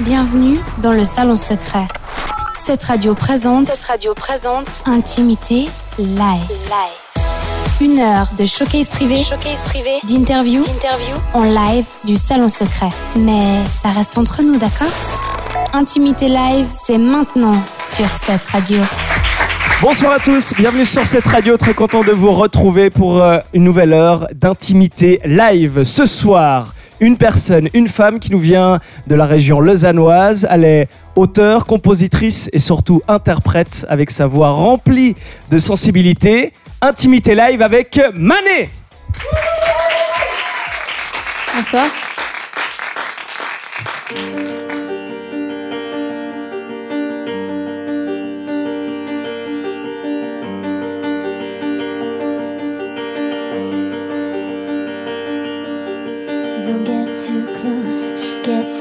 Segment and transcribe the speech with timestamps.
[0.00, 1.86] Bienvenue dans le salon secret.
[2.54, 3.68] Cette radio présente.
[3.68, 4.66] Cette radio présente.
[4.86, 5.66] Intimité
[5.98, 6.18] live.
[6.18, 7.82] Live.
[7.82, 9.24] Une heure de showcase privé.
[9.24, 9.98] Showcase privé.
[10.04, 10.62] D'interview.
[10.62, 11.16] Interview.
[11.34, 12.88] En live du salon secret.
[13.14, 14.92] Mais ça reste entre nous, d'accord?
[15.74, 18.78] Intimité live, c'est maintenant sur cette radio.
[19.82, 23.64] Bonsoir à tous, bienvenue sur cette radio, très content de vous retrouver pour euh, une
[23.64, 25.84] nouvelle heure d'intimité live.
[25.84, 30.46] Ce soir, une personne, une femme qui nous vient de la région lausannoise.
[30.50, 35.16] Elle est auteure, compositrice et surtout interprète avec sa voix remplie
[35.50, 36.52] de sensibilité.
[36.82, 38.70] Intimité live avec Mané.
[41.54, 41.86] Bonsoir.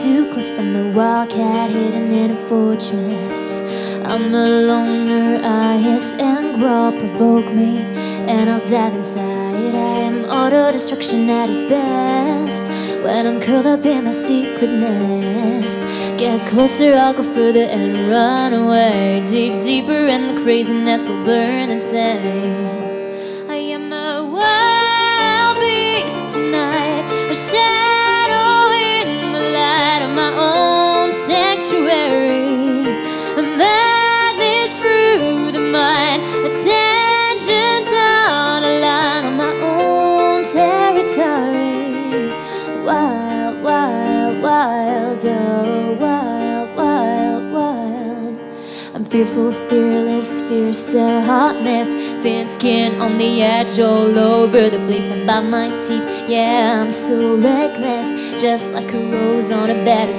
[0.09, 0.57] Too close.
[0.57, 3.43] I'm a wildcat hidden in a fortress.
[4.11, 7.71] I'm a loner, I hiss and growl, provoke me,
[8.31, 9.75] and I'll dive inside.
[9.75, 12.63] I am auto destruction at its best.
[13.03, 15.79] When I'm curled up in my secret nest,
[16.17, 19.23] get closer, I'll go further and run away.
[19.29, 22.55] Dig deeper, and the craziness will burn insane.
[23.47, 27.98] I am a wild beast tonight, a shadow
[31.89, 32.85] sanctuary.
[33.37, 42.29] A madness through the mind, a tangent on a line of my own territory.
[42.85, 48.39] Wild, wild, wild, oh, wild, wild, wild.
[48.93, 51.87] I'm fearful, fearless, fierce, a hot mess.
[52.21, 55.05] Thin skin on the edge, all over the place.
[55.05, 58.41] I'm by my teeth, yeah, I'm so reckless.
[58.41, 60.13] Just like a rose on a bed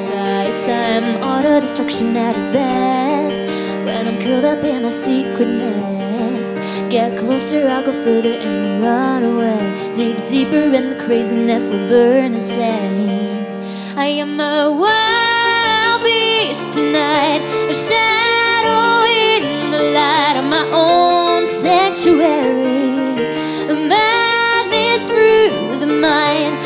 [0.70, 3.38] I'm auto destruction at its best.
[3.84, 6.56] When I'm curled up in my secret nest.
[6.90, 9.92] Get closer, I'll go further and run away.
[9.94, 13.46] Dig deeper, and the craziness will burn insane.
[13.96, 23.24] I am a wild beast tonight, a shadow in the light of my own sanctuary.
[23.68, 26.56] A madness through the mind,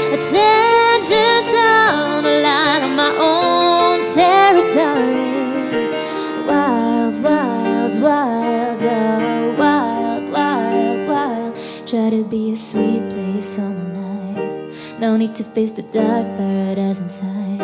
[11.95, 14.99] Try to be a sweet place on my life.
[14.99, 17.61] No need to face the dark paradise inside.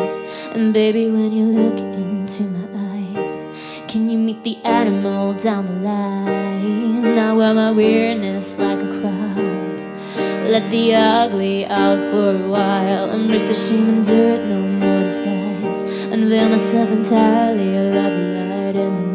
[0.55, 3.43] And baby, when you look into my eyes,
[3.89, 7.17] can you meet the animal down the line?
[7.17, 9.99] Now wear my weirdness like a crown.
[10.49, 13.11] Let the ugly out for a while.
[13.11, 15.83] Embrace the shame and dirt, no more disguise.
[16.13, 17.77] Unveil myself entirely.
[17.77, 19.10] I love a light in the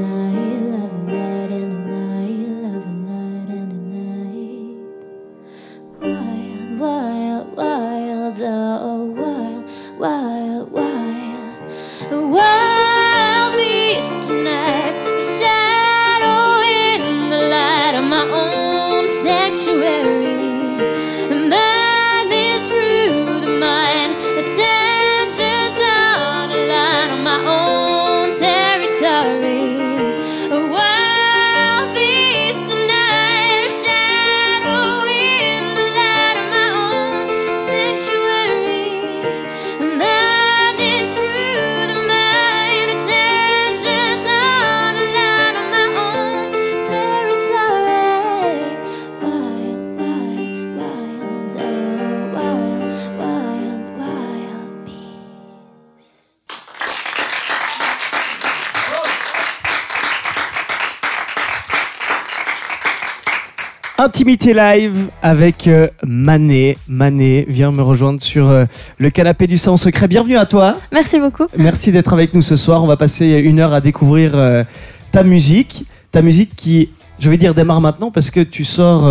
[64.15, 66.77] Intimité live avec euh, Mané.
[66.87, 68.63] Mané, viens me rejoindre sur euh,
[68.97, 70.07] le canapé du salon secret.
[70.07, 70.77] Bienvenue à toi.
[70.93, 71.43] Merci beaucoup.
[71.57, 72.81] Merci d'être avec nous ce soir.
[72.81, 74.63] On va passer une heure à découvrir euh,
[75.11, 75.83] ta musique.
[76.13, 79.01] Ta musique qui, je vais dire, démarre maintenant parce que tu sors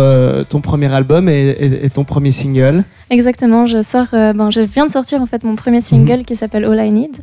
[0.49, 2.81] ton premier album et, et- et ton premier single.
[3.11, 6.83] Exactement, je sors, je viens de sortir en fait mon premier single qui s'appelle All
[6.83, 7.17] I Need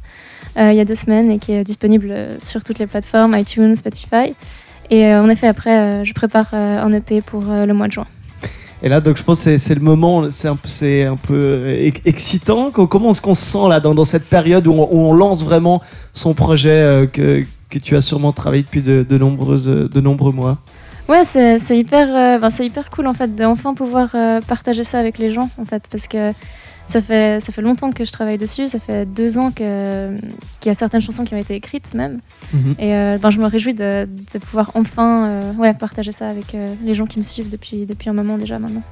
[0.57, 3.75] euh, il y a deux semaines et qui est disponible sur toutes les plateformes, iTunes,
[3.75, 4.35] Spotify.
[4.93, 7.93] Et euh, en effet, après, euh, je prépare euh, un EP pour le mois de
[7.93, 8.07] juin.
[8.83, 10.57] Et là, donc, je pense que c'est- le moment, c'est un,
[11.13, 12.71] un peu ex- excitant.
[12.71, 15.13] Co- Comment est-ce qu'on se sent là dans, dans cette période où on, où on
[15.15, 15.81] lance vraiment
[16.13, 20.59] son projet que, que tu as sûrement travaillé depuis de, de nombreuses, de nombreux mois?
[21.09, 24.99] Ouais, c'est hyper, euh, ben, hyper cool en fait de enfin pouvoir euh, partager ça
[24.99, 26.31] avec les gens en fait parce que
[26.87, 28.69] ça fait, ça fait longtemps que je travaille dessus.
[28.69, 32.21] Ça fait deux ans qu'il y a certaines chansons qui ont été écrites même.
[32.53, 32.75] Mhm.
[32.79, 36.55] Et euh, ben, je me réjouis de, de pouvoir enfin euh, ouais, partager ça avec
[36.55, 38.83] euh, les gens qui me suivent depuis, depuis un moment déjà maintenant.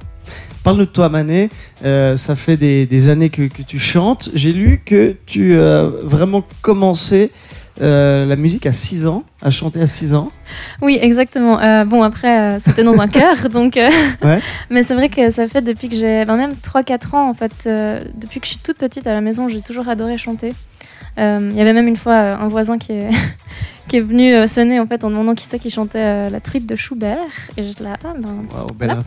[0.63, 1.49] Parle-nous de toi, Mané.
[1.83, 4.29] Euh, ça fait des, des années que, que tu chantes.
[4.33, 7.31] J'ai lu que tu as vraiment commencé
[7.79, 10.31] la musique à 6 ans, à chanter à 6 ans.
[10.81, 11.59] Oui, exactement.
[11.59, 13.77] Euh, bon, après, euh, c'était dans un chœur, donc.
[13.77, 13.89] euh,
[14.23, 14.39] Ouais.
[14.69, 16.25] Mais c'est vrai que ça fait depuis que j'ai.
[16.25, 17.51] ben, même 3-4 ans, en fait.
[18.15, 20.53] depuis que je suis toute petite à la maison, j'ai toujours adoré chanter.
[21.17, 23.09] Il y avait même une fois un voisin qui est,
[23.87, 26.75] qui est venu sonner en fait en demandant qui c'est qui chantait la truite de
[26.75, 27.17] Schubert.
[27.57, 28.45] Et j'étais là, ah ben.
[28.55, 28.97] Waouh, belle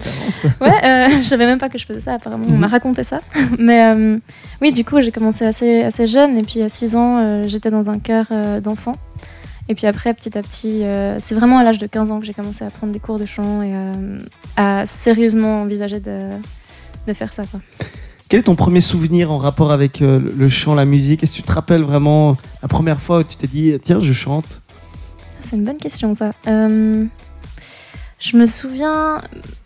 [0.60, 0.74] Voilà.
[1.08, 2.44] Ouais, je savais même pas que je faisais ça, apparemment.
[2.48, 2.58] On Mhm.
[2.58, 3.18] m'a raconté ça.
[3.58, 3.92] Mais
[4.60, 6.36] oui, du coup, j'ai commencé assez, assez jeune.
[6.38, 8.26] Et puis à 6 ans, j'étais dans un chœur
[8.62, 8.96] d'enfants.
[9.68, 12.26] Et puis après, petit à petit, euh, c'est vraiment à l'âge de 15 ans que
[12.26, 14.18] j'ai commencé à prendre des cours de chant et euh,
[14.56, 16.30] à sérieusement envisager de,
[17.06, 17.44] de faire ça.
[17.46, 17.60] Quoi.
[18.28, 21.22] Quel est ton premier souvenir en rapport avec euh, le- chant, la musique?
[21.22, 24.12] Est-ce que tu te rappelles vraiment la première fois où tu t'es dit tiens, je
[24.12, 24.60] chante?
[25.40, 26.32] C'est une bonne question, ça.
[28.20, 29.18] Je me souviens,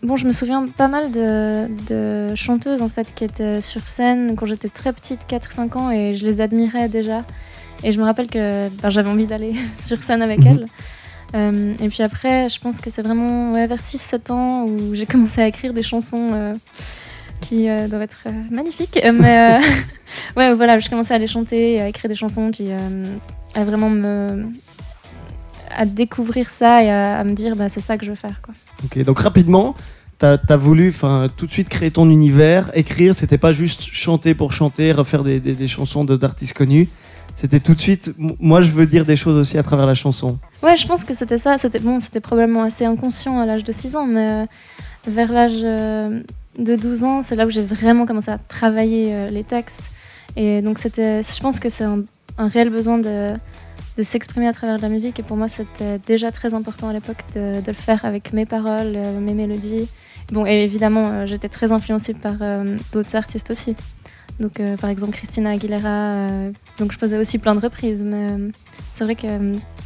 [0.03, 4.35] bon, je me souviens pas mal de, de chanteuses en fait qui étaient sur scène
[4.35, 7.23] quand j'étais très petite, 4-5 ans, et je les admirais déjà.
[7.83, 9.53] Et je me rappelle que ben, j'avais envie d'aller
[9.83, 10.47] sur scène avec Mhm.
[10.47, 10.67] elles.
[11.35, 15.05] Euh, et puis après, je pense que c'est vraiment ouais, vers 6-7 ans où j'ai
[15.05, 16.53] commencé à écrire des chansons euh,
[17.39, 18.99] qui euh, doivent être magnifiques.
[19.13, 19.59] Mais
[20.37, 22.69] ouais, voilà, je commençais à les chanter, à écrire des chansons, puis
[23.53, 24.47] à vraiment me,
[25.75, 28.41] à découvrir ça et à, à me dire bah, c'est ça que je veux faire
[28.41, 28.53] quoi.
[28.83, 29.75] Ok, donc rapidement,
[30.19, 30.93] tu as, voulu
[31.37, 35.39] tout de suite créer ton univers, écrire, c'était pas juste chanter pour chanter, refaire des,
[35.39, 36.89] des- chansons d'artistes connus.
[37.35, 40.37] C'était tout de suite, moi je veux dire des choses aussi à travers la chanson.
[40.61, 41.57] Ouais, je pense que c'était ça.
[41.57, 44.45] C'était bon, c'était probablement assez inconscient à l'âge de 6 ans, mais euh,
[45.07, 46.21] vers l'âge euh,
[46.57, 49.83] de 12 ans, c'est là où j'ai vraiment commencé à travailler euh, les textes.
[50.35, 53.31] Et donc c'était, je pense que c'est un réel besoin de,
[53.99, 55.19] de s'exprimer à travers de la musique.
[55.19, 58.45] Et pour moi, c'était déjà très important à l'époque de, de le faire avec mes
[58.45, 59.89] paroles, euh, mes mélodies.
[60.31, 63.75] Bon, et évidemment, euh, j'étais très influencée par euh, d'autres artistes aussi.
[64.39, 66.27] Donc, par exemple, Christina Aguilera.
[66.77, 68.05] donc, je faisais aussi plein de reprises.
[68.05, 68.27] Mais
[68.95, 69.27] c'est vrai que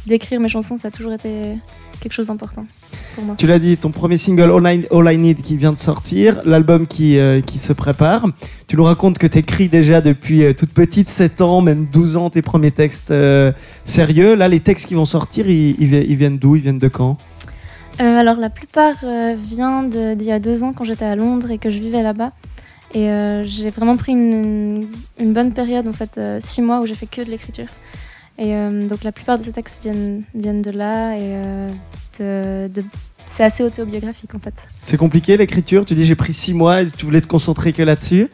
[0.06, 1.56] d'écrire mes chansons, ça a toujours été
[2.00, 2.66] quelque chose d'important
[3.14, 3.34] pour moi.
[3.38, 6.40] Tu l'as dit, ton premier single All I, All I Need qui vient de sortir,
[6.44, 8.26] l'album qui, euh, qui se prépare.
[8.66, 12.16] Tu nous racontes que tu écris déjà depuis euh, toute petite, 7 ans, même 12
[12.16, 13.52] ans, tes premiers textes euh,
[13.84, 14.34] sérieux.
[14.34, 16.88] Là, les textes qui vont sortir, ils, ils vi- ils viennent d'où Ils viennent de
[16.88, 17.16] quand?
[17.98, 18.96] Alors la plupart
[19.38, 22.32] vient d'il y a deux ans quand j'étais à Londres et que je vivais là-bas.
[22.92, 23.08] Et
[23.44, 24.88] j'ai vraiment pris une,
[25.20, 27.66] une bonne période, en fait, six mois où j'ai fait que de l'écriture.
[28.38, 31.68] Et euh, donc la plupart de ces textes viennent, viennent de là et euh,
[32.18, 32.84] de- de-
[33.26, 34.54] c'est assez autobiographique en fait.
[34.82, 35.84] C'est compliqué l'écriture?
[35.86, 38.28] Tu dis j'ai pris 6 mois et tu voulais te concentrer que là-dessus?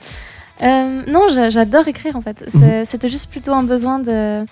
[0.62, 2.44] Euh, non, j'a- j'adore écrire en fait.
[2.48, 4.44] C'est- C'était juste plutôt un besoin de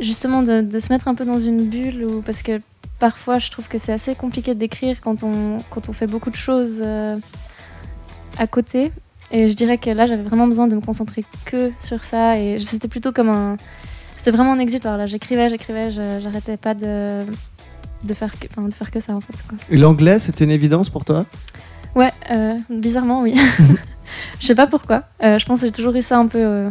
[0.00, 2.60] justement de, de se mettre un peu dans une bulle ou parce que
[2.98, 6.36] parfois je trouve que c'est assez compliqué d'écrire quand on quand on fait beaucoup de
[6.36, 6.82] choses
[8.38, 8.90] à côté.
[9.30, 12.58] Et je dirais que là j'avais vraiment besoin de me concentrer que sur ça et
[12.58, 13.56] c'était plutôt comme un
[14.24, 15.04] c'était vraiment un exutoire là.
[15.04, 17.24] J'écrivais, j'écrivais, j'arrêtais pas de
[18.04, 19.34] de faire que, enfin, de faire que ça en fait.
[19.76, 21.26] l'anglais, c'était une évidence pour toi?
[21.94, 23.34] Ouais, euh, bizarrement, oui.
[24.40, 25.04] je sais pas pourquoi.
[25.22, 26.70] Euh, je pense que j'ai toujours eu ça un peu euh,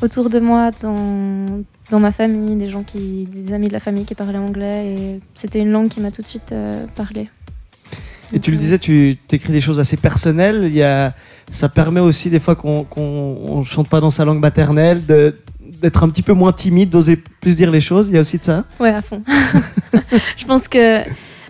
[0.00, 4.06] autour de moi, dans, dans ma famille, des gens qui, des amis de la famille
[4.06, 6.54] qui parlaient anglais, et c'était une langue qui m'a tout de suite
[6.96, 7.28] parlé.
[8.32, 10.64] Et tu le disais, tu écris des choses assez personnelles.
[10.64, 11.14] Il y a,
[11.48, 15.34] ça permet aussi des fois qu'on qu'on chante pas dans sa langue maternelle, de-
[15.80, 18.08] d'être un petit peu moins timide, d'oser plus dire les choses.
[18.08, 18.64] Il y a aussi de ça.
[18.80, 19.22] Ouais, à fond.
[20.36, 20.98] je pense que.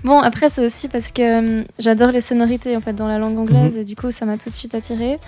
[0.04, 3.36] Bon, après, c'est aussi parce que hum, j'adore les sonorités en fait dans la langue
[3.38, 5.18] anglaise et du coup, ça m'a tout de suite attirée.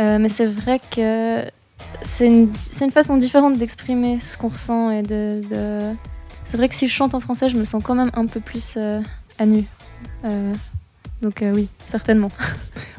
[0.00, 1.44] Euh, mais c'est vrai que
[2.02, 2.48] c'est une,
[2.80, 5.42] une façon différente d'exprimer ce qu'on ressent et de.
[5.50, 5.92] de-
[6.44, 8.40] C'est vrai que si je chante en français, je me sens quand même un peu
[8.40, 9.00] plus euh,
[9.38, 9.64] à nu.
[11.22, 12.28] Donc, euh, oui, certainement.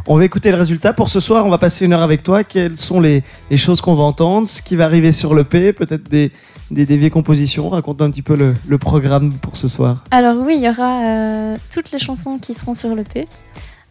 [0.07, 0.91] On va écouter le résultat.
[0.93, 2.43] Pour ce soir, on va passer une heure avec toi.
[2.43, 5.71] Quelles sont les, les choses qu'on va entendre Ce qui va arriver sur le P
[5.71, 6.31] Peut-être des,
[6.71, 10.03] des, des vieilles compositions Raconte-nous un petit peu le, le programme pour ce soir.
[10.11, 13.27] Alors oui, il y aura euh, toutes les chansons qui seront sur l'EP.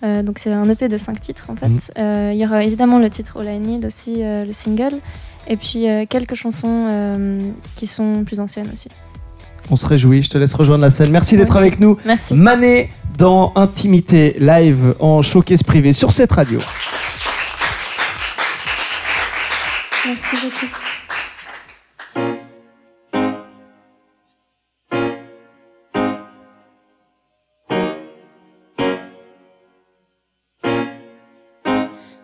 [0.02, 1.92] Euh, donc c'est un EP de 5 titres en fait.
[1.98, 4.96] Euh, Il y aura évidemment le titre All I Need aussi, le single.
[5.46, 7.38] Et puis quelques chansons
[7.76, 8.90] qui sont plus anciennes aussi.
[9.70, 10.22] On se réjouit.
[10.22, 11.10] Je te laisse rejoindre la scène.
[11.10, 11.96] Merci d'être avec nous.
[12.04, 12.34] Merci.
[12.34, 16.58] Mané dans Intimité Live en showcase privé sur cette radio.
[20.06, 20.66] Merci beaucoup.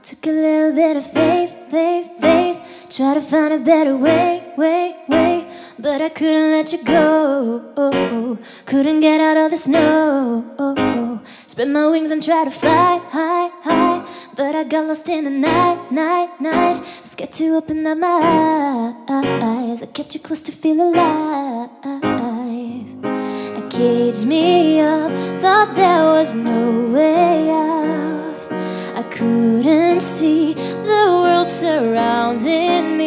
[0.03, 2.57] Took a little bit of faith faith, faith.
[2.89, 5.34] Try to find a better way, way, way.
[5.77, 7.63] But I couldn't let you go.
[7.77, 10.45] Oh, couldn't get out of the snow.
[11.49, 14.05] Spread my wings and try to fly high, high.
[14.37, 16.85] But I got lost in the night, night, night.
[17.03, 19.83] Scared to open up my eyes.
[19.83, 21.71] I kept you close to feel alive.
[21.83, 28.41] I caged me up, thought there was no way out.
[28.97, 33.04] I couldn't see the world surrounding me.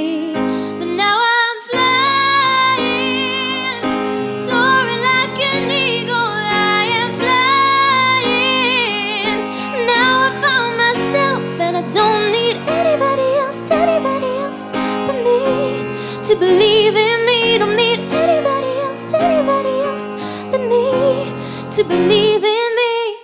[16.37, 17.57] Believe in me.
[17.57, 20.05] Don't need anybody else, anybody else
[20.51, 21.33] but me
[21.71, 23.17] to believe in me.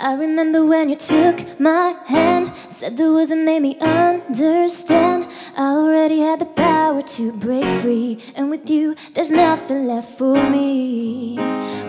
[0.00, 5.26] I remember when you took my hand, said the words that made me understand.
[5.56, 10.36] I already had the power to break free, and with you, there's nothing left for
[10.48, 11.36] me.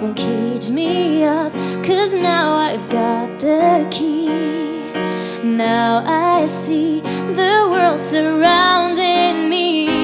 [0.02, 4.69] Won't cage me up, cause now I've got the key.
[5.44, 9.99] Now I see the world surrounding me.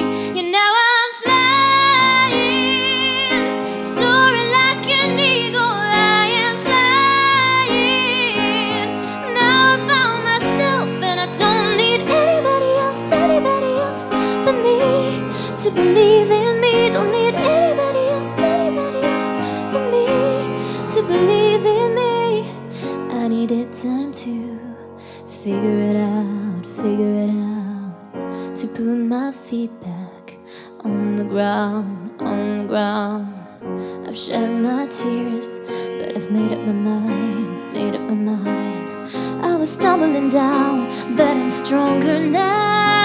[25.46, 28.56] Figure it out, figure it out.
[28.56, 30.34] To put my feet back
[30.80, 33.32] on the ground, on the ground.
[34.08, 35.46] I've shed my tears,
[35.98, 39.08] but I've made up my mind, made up my mind.
[39.44, 42.95] I was stumbling down, but I'm stronger now.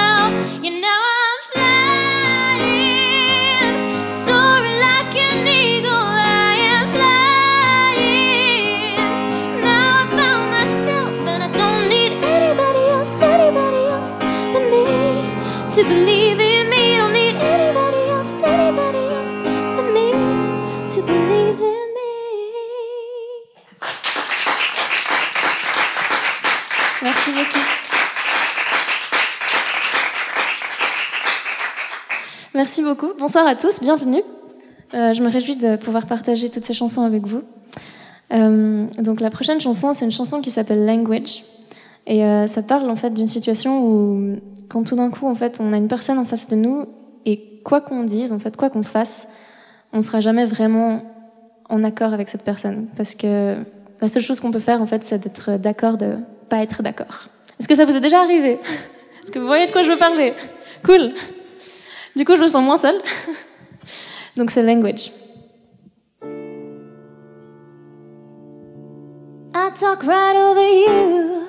[27.04, 27.60] Merci beaucoup.
[32.54, 33.08] Merci beaucoup.
[33.18, 34.22] Bonsoir à tous, bienvenue.
[34.94, 37.42] Euh, je me réjouis de pouvoir partager toutes ces chansons avec vous.
[38.34, 41.44] Euh, donc la prochaine chanson, c'est une chanson qui s'appelle Language.
[42.06, 44.40] Et euh, ça parle en fait d'une situation où,
[44.70, 46.86] quand tout d'un coup, en fait, on a une personne en face de nous,
[47.26, 49.28] et quoi qu'on dise, en fait, quoi qu'on fasse,
[49.92, 51.02] on sera jamais vraiment
[51.68, 52.86] en accord avec cette personne.
[52.96, 53.58] Parce que
[54.02, 55.98] la seule chose qu'on peut faire, en fait, c'est d'être d'accord
[56.60, 57.28] être d'accord.
[57.60, 58.60] Est-ce que ça vous est déjà arrivé
[59.24, 60.34] Est-ce que vous voyez de quoi je veux parler
[60.84, 61.14] Cool.
[62.16, 63.00] Du coup, je me sens moins seule.
[64.36, 65.12] Donc c'est language.
[69.54, 71.46] I talk right over you.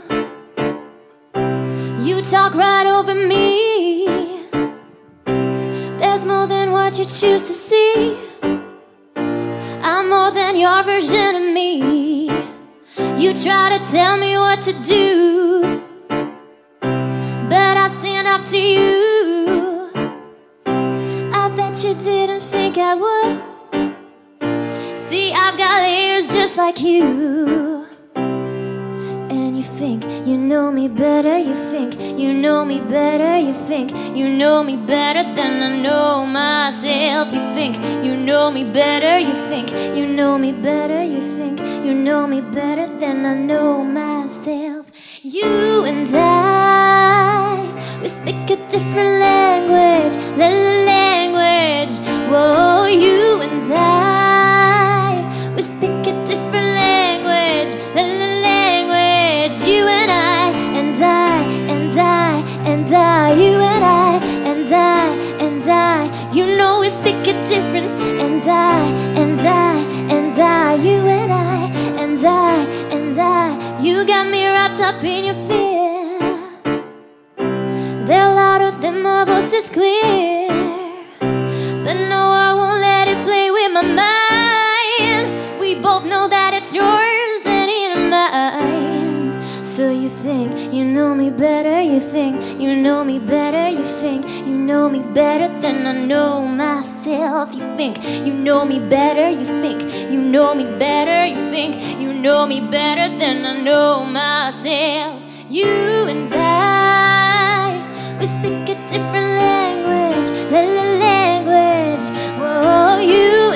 [2.04, 4.06] You talk right over me.
[5.98, 8.16] There's more than what you choose to see.
[8.44, 11.91] I'm more than your version of me.
[13.22, 19.92] You try to tell me what to do, but I stand up to you.
[21.32, 23.38] I bet you didn't think I would.
[25.06, 27.86] See, I've got ears just like you.
[28.16, 33.92] And you think you know me better, you think you know me better, you think
[34.16, 37.32] you know me better than I know myself.
[37.32, 41.51] You think you know me better, you think you know me better, you think
[41.84, 44.86] you know me better than I know myself.
[45.22, 47.58] You and I,
[48.00, 51.94] we speak a different language, la la language.
[52.30, 54.31] Whoa, you and I,
[75.02, 76.20] up in your fear.
[78.06, 80.48] They're louder than my voice is clear.
[81.84, 85.58] But no, I won't let it play with my mind.
[85.58, 89.64] We both know that it's yours and in mine.
[89.64, 94.28] So you think you know me better, you think you know me better, you think
[94.46, 97.54] you know me better when I know myself.
[97.54, 99.80] You think you know me better, you think
[100.12, 105.22] you know me better, you think you know me better than I know myself.
[105.48, 105.72] You
[106.12, 112.06] and I, we speak a different language, la la language.
[112.38, 113.51] Whoa, you.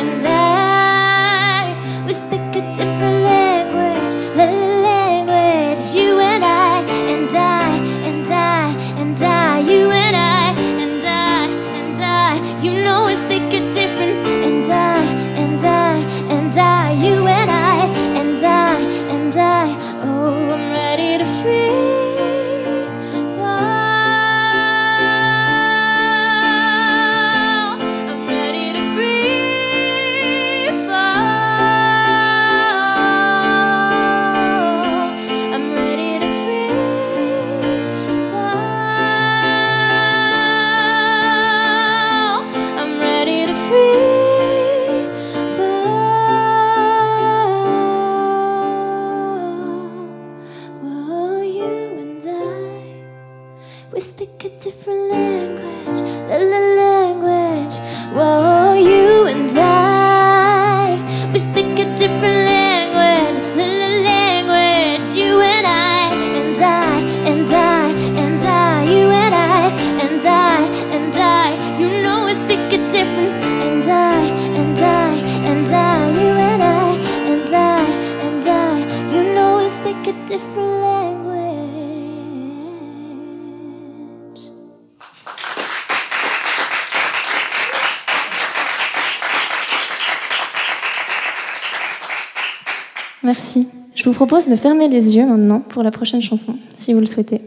[94.06, 97.06] Je vous propose de fermer les yeux maintenant pour la prochaine chanson, si vous le
[97.06, 97.40] souhaitez,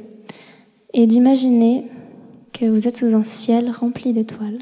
[0.94, 1.90] et d'imaginer
[2.52, 4.60] que vous êtes sous un ciel rempli d'étoiles.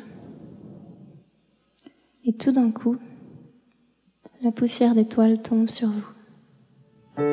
[2.23, 2.97] Et tout d'un coup,
[4.43, 7.23] la poussière d'étoiles tombe sur vous.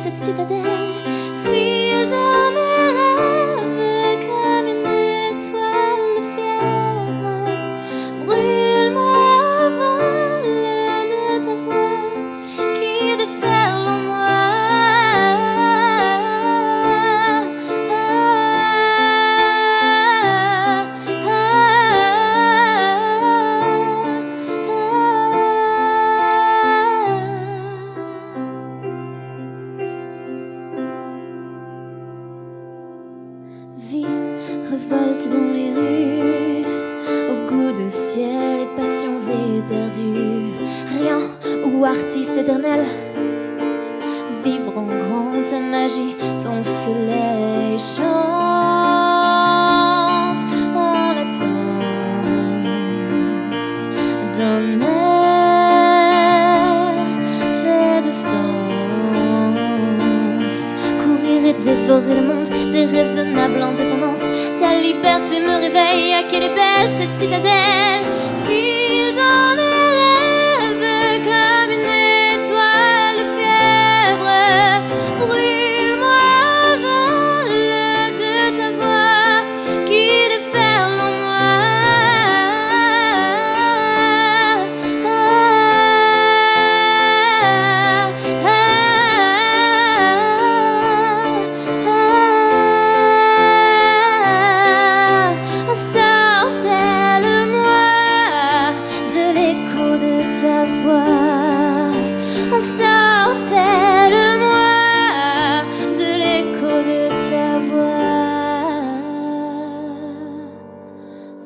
[0.00, 1.11] 切地で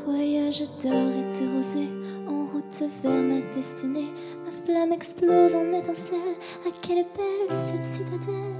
[0.07, 1.90] Voyage d'or et de rosée,
[2.27, 4.12] en route vers ma destinée.
[4.44, 6.37] Ma flamme explose en étincelle.
[6.66, 8.57] À quelle est belle cette citadelle!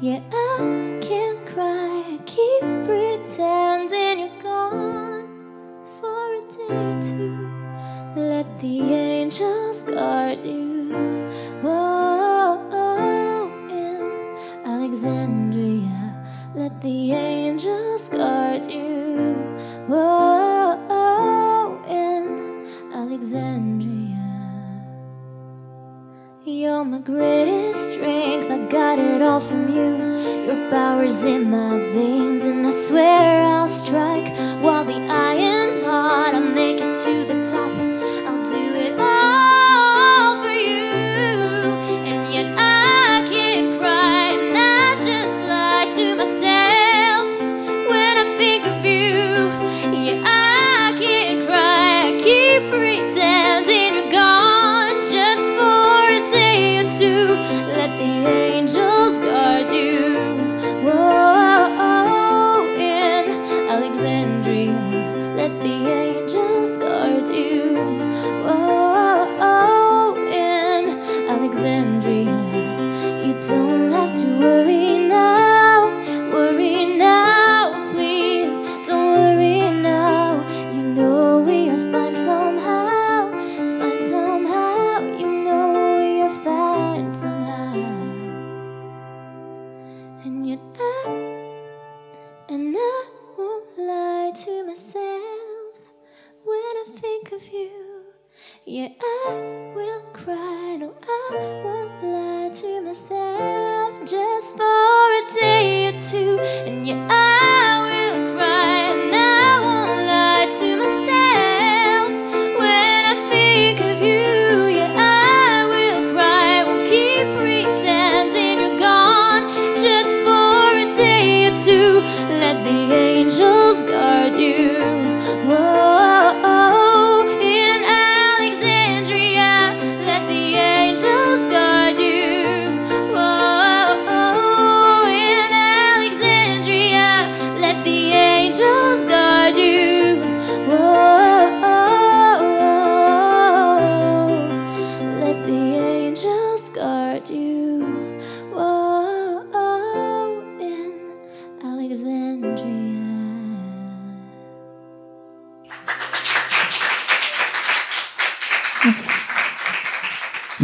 [0.00, 0.37] 也爱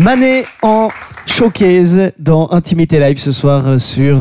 [0.05, 0.91] Manet en
[1.25, 4.21] showcase dans Intimité Live ce soir sur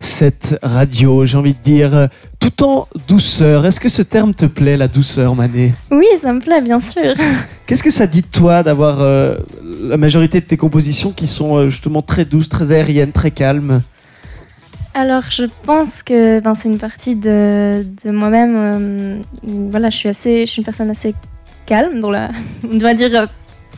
[0.00, 2.08] cette radio, j'ai envie de dire,
[2.40, 3.64] tout en douceur.
[3.64, 7.14] Est-ce que ce terme te plaît, la douceur, Manet Oui, ça me plaît, bien sûr.
[7.68, 9.36] Qu'est-ce que ça dit de toi d'avoir euh,
[9.84, 13.80] la majorité de tes compositions qui sont euh, justement très douces, très aériennes, très calmes?
[14.92, 18.56] Alors, je pense que ben, c'est une partie de, moi-même.
[18.56, 19.18] Euh,
[19.70, 21.14] voilà, je suis assez, je suis une personne assez
[21.64, 22.32] calme dans la,
[22.68, 23.28] on doit dire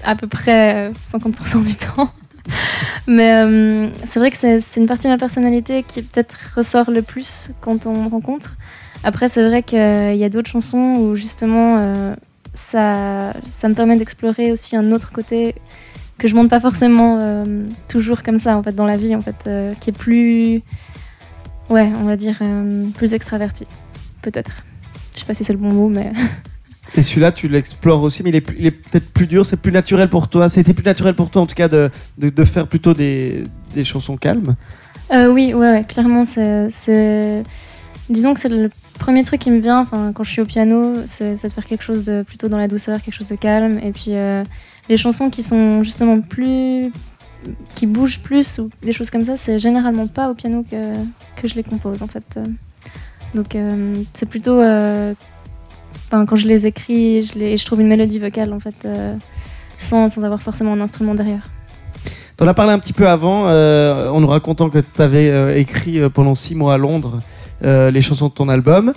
[0.04, 2.10] à peu près 50% du temps.
[3.06, 7.02] Mais euh, c'est vrai que c'est une partie de ma personnalité qui peut-être ressort le
[7.02, 8.56] plus quand on me rencontre.
[9.02, 12.14] Après, c'est vrai qu'il euh, y a d'autres chansons où justement euh,
[12.54, 15.54] ça, ça me permet d'explorer aussi un autre côté
[16.16, 17.44] que je monte pas forcément
[17.88, 20.62] toujours comme ça en fait dans la vie en fait, qui est plus,
[21.70, 22.40] ouais, on va dire
[22.94, 23.66] plus extraverti,
[24.22, 24.62] peut-être.
[25.12, 26.12] Je sais pas si c'est le bon mot, mais
[26.96, 30.28] Et celui-là, tu l'explores aussi, mais il est, peut-être plus dur, c'est plus naturel pour
[30.28, 30.48] toi.
[30.48, 31.90] C'était plus naturel pour toi, en tout cas, de,
[32.44, 33.44] faire plutôt des,
[33.82, 34.54] chansons calmes.
[35.12, 37.42] Euh, oui, ouais, ouais, clairement, c'est,
[38.10, 38.68] Disons que c'est le
[38.98, 42.04] premier truc qui me vient quand je suis au piano, c'est, de faire quelque chose
[42.04, 43.80] de plutôt dans la douceur, quelque chose de calme.
[43.82, 44.44] Et puis euh,
[44.90, 46.92] les chansons qui sont justement plus.
[47.74, 50.92] qui bougent plus ou des choses comme ça, c'est généralement pas au piano que,
[51.48, 52.24] je les compose en fait.
[52.36, 52.44] Euh,
[53.34, 53.56] Donc
[54.12, 54.60] c'est plutôt.
[56.14, 59.14] Enfin, quand je les écris, je, les, je trouve une mélodie vocale en fait, euh,
[59.78, 61.50] sans, sans avoir forcément un instrument derrière.
[62.36, 65.98] T'en as parlé un petit peu avant, euh, en nous racontant que tu avais écrit
[65.98, 67.18] euh, pendant six mois à Londres
[67.64, 68.92] euh, les chansons de ton album.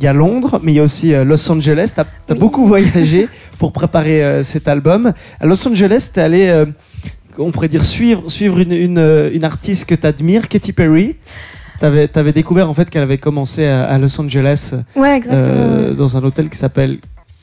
[0.00, 1.92] Il y a Londres, mais il y a aussi euh, Los Angeles.
[1.94, 2.38] Tu as, Oui.
[2.38, 5.12] beaucoup voyagé pour préparer euh, cet album.
[5.40, 6.64] À Los Angeles, tu es allé, euh,
[7.38, 11.16] on pourrait dire, suivre, suivre une, une, euh, une artiste que tu admires, Katy Perry.
[11.90, 15.48] Tu avais, découvert en fait qu'elle avait commencé à, à Los Angeles Ouais, exactement.
[15.48, 16.98] euh, dans un hôtel qui s'appelle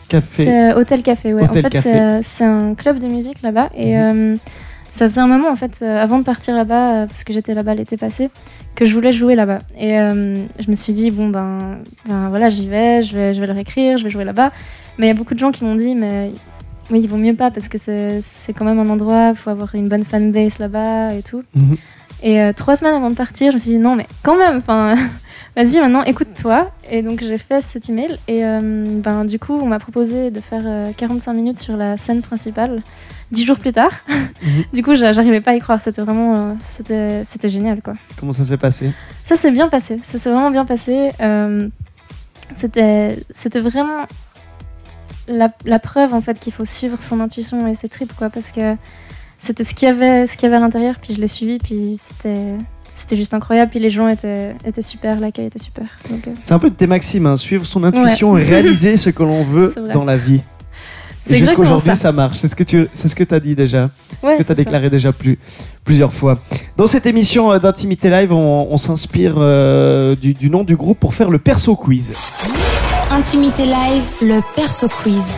[0.07, 0.43] Café.
[0.45, 1.43] C'est euh, Hôtel Café, ouais.
[1.43, 3.69] Hôtel en fait, c'est, euh, c'est un club de musique là-bas.
[3.75, 4.35] Et euh,
[4.91, 7.53] ça faisait un moment, en fait, euh, avant de partir là-bas, euh, parce que j'étais
[7.53, 8.29] là-bas l'été passé,
[8.75, 9.59] que je voulais jouer là-bas.
[9.77, 13.41] Et euh, je me suis dit, bon, ben, ben voilà, j'y vais, je vais, je
[13.41, 14.51] vais leur écrire, je vais jouer là-bas.
[14.97, 16.31] Mais il y a beaucoup de gens qui m'ont dit, mais
[16.91, 19.49] oui, il vaut mieux pas, parce que c'est, c'est quand même un endroit, il faut
[19.51, 21.43] avoir une bonne fanbase là-bas et tout.
[21.55, 21.75] Mhm.
[22.23, 24.57] Et euh, trois semaines avant de partir, je me suis dit, non, mais quand même,
[24.57, 24.95] enfin.
[25.55, 26.69] Vas-y, maintenant, écoute-toi.
[26.91, 28.15] Et donc, j'ai fait cet email.
[28.27, 31.97] Et euh, ben, du coup, on m'a proposé de faire euh, 45 minutes sur la
[31.97, 32.81] scène principale,
[33.31, 33.91] dix jours plus tard.
[34.43, 34.63] Mhm.
[34.73, 35.81] du coup, j'a- j'arrivais pas à y croire.
[35.81, 36.35] C'était vraiment.
[36.35, 37.95] euh, c'était, c'était génial, quoi.
[38.19, 38.93] Comment ça s'est passé?
[39.25, 39.99] Ça s'est bien passé.
[40.03, 41.09] Ça s'est vraiment bien passé.
[41.19, 41.67] Euh,
[42.55, 44.05] c'était, c'était vraiment
[45.27, 48.29] la, la preuve, en fait, qu'il faut suivre son intuition et ses tripes, quoi.
[48.29, 48.75] Parce que
[49.39, 50.95] c'était ce qu'il y avait, ce qu'il y avait à l'intérieur.
[51.01, 51.57] Puis je l'ai suivi.
[51.57, 52.55] Puis c'était.
[52.95, 55.85] C'était juste incroyable, puis les gens étaient, étaient super, l'accueil était super.
[56.09, 59.09] Donc, euh, C'est un peu de tes maximes, hein, suivre son intuition et réaliser ce
[59.09, 60.41] que l'on veut dans la vie.
[61.25, 61.95] C'est Et jusqu'aujourd'hui, ça.
[61.95, 62.39] ça marche.
[62.39, 63.83] C'est ce que tu, c'est ce que as dit déjà.
[63.83, 63.89] ouais,
[64.21, 64.53] ce que tu as ça.
[64.55, 65.39] déclaré déjà plus,
[65.85, 66.39] plusieurs fois.
[66.75, 70.99] Dans cette émission euh, d'Intimité Live, on, on s'inspire euh, du, du nom du groupe
[70.99, 72.11] pour faire le perso quiz.
[73.11, 75.37] Intimité live, le perso quiz.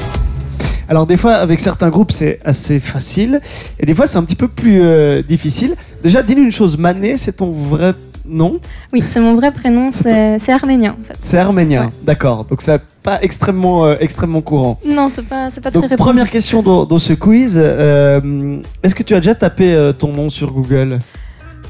[0.91, 3.39] Alors des fois, avec certains groupes, c'est assez facile,
[3.79, 5.75] et des fois, c'est un petit peu plus euh, difficile.
[6.03, 7.93] Déjà, dis-nous une chose, Mané, c'est ton vrai
[8.25, 8.59] nom?
[8.91, 11.17] Oui, c'est mon vrai prénom, c'est arménien en fait.
[11.21, 11.89] C'est arménien, Ouais.
[12.03, 12.43] d'accord.
[12.43, 14.81] Donc c'est pas extrêmement, euh, extrêmement courant.
[14.85, 15.95] Non, c'est pas, pas très Donc répandu.
[15.95, 20.27] première question dans, dans ce quiz, euh, est-ce que tu as déjà tapé ton nom
[20.27, 20.99] sur Google?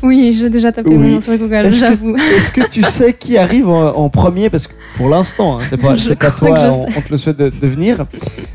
[0.03, 0.97] Oui, j'ai déjà tapé Oui.
[0.97, 2.17] mon nom sur Google, Est-ce que- j'avoue.
[2.17, 4.49] Est-ce que tu sais qui arrive en, en premier?
[4.49, 7.17] Parce que pour l'instant, hein, c'est pas, c'est toi, que je on, on te le
[7.17, 8.05] souhaite de devenir.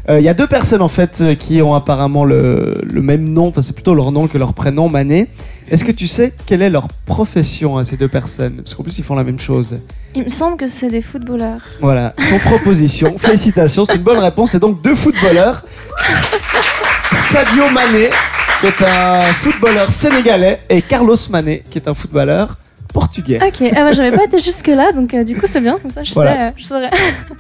[0.09, 3.49] Il y a deux personnes en fait euh, qui ont apparemment le, le même nom,
[3.49, 5.27] enfin c'est plutôt leur nom que leur prénom, Mané.
[5.69, 8.55] Est-ce que tu sais quelle est leur profession à ces deux personnes?
[8.63, 9.79] Parce qu'en plus ils font la même chose.
[10.15, 11.61] Il me semble que c'est des footballeurs.
[11.81, 13.15] Voilà, son proposition.
[13.19, 14.53] Félicitations, c'est une bonne réponse.
[14.53, 15.65] C'est donc deux footballeurs.
[17.13, 18.09] Sadio Mané,
[18.61, 22.59] qui est un footballeur sénégalais, et Carlos Mané, qui est un footballeur
[22.93, 23.39] portugais.
[23.47, 26.03] Ok, ah bah, j'avais pas été jusque-là, donc euh, du coup c'est bien, comme ça
[26.03, 26.33] je, Voilà.
[26.35, 26.89] sais, euh, je saurais.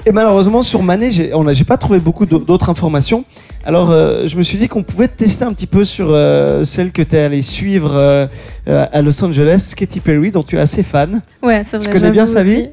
[0.04, 3.24] Et malheureusement, sur Mané, j'ai on a- j'ai pas trouvé beaucoup d'au- d'autres informations.
[3.64, 6.92] Alors, euh, je me suis dit qu'on pouvait tester un petit peu sur euh, celle
[6.92, 8.28] que tu es allé suivre
[8.66, 11.22] à Los Angeles, Katy Perry, dont tu es assez fan.
[11.42, 11.92] Ouais, c'est Tu vrai.
[11.94, 12.68] connais bien sa vie.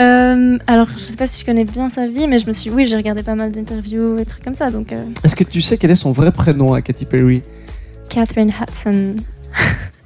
[0.00, 2.68] Euh, alors, je sais pas si je connais bien sa vie, mais je me suis,
[2.70, 5.62] oui, j'ai regardé pas mal d'interviews et trucs comme ça, donc euh, Est-ce que tu
[5.62, 7.40] sais quel est son vrai prénom à Katy Perry?
[8.08, 9.16] Catherine Hudson.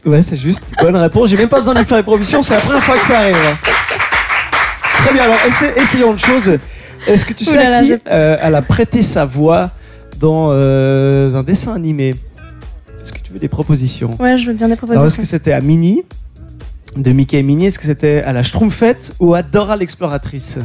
[0.06, 0.72] Ouais, c'est juste.
[0.80, 1.28] Bonne réponse.
[1.28, 3.18] J'ai même pas besoin de lui faire les propositions, c'est la première fois que ça
[3.18, 3.36] arrive.
[5.04, 6.58] Très bien, alors essa- essayons une chose.
[7.06, 9.70] Est-ce que tu sais là à là, qui euh, elle a prêté sa voix
[10.18, 12.14] dans euh, un dessin animé?
[13.02, 14.10] Est-ce que tu veux des propositions?
[14.20, 15.22] Ouais, je veux bien des Alors, est-ce propositions.
[15.22, 16.02] que c'était à Minnie,
[16.96, 17.66] de Mickey et Minnie?
[17.66, 20.58] Est-ce que c'était à la Schtroumpfette ou à Dora l'exploratrice?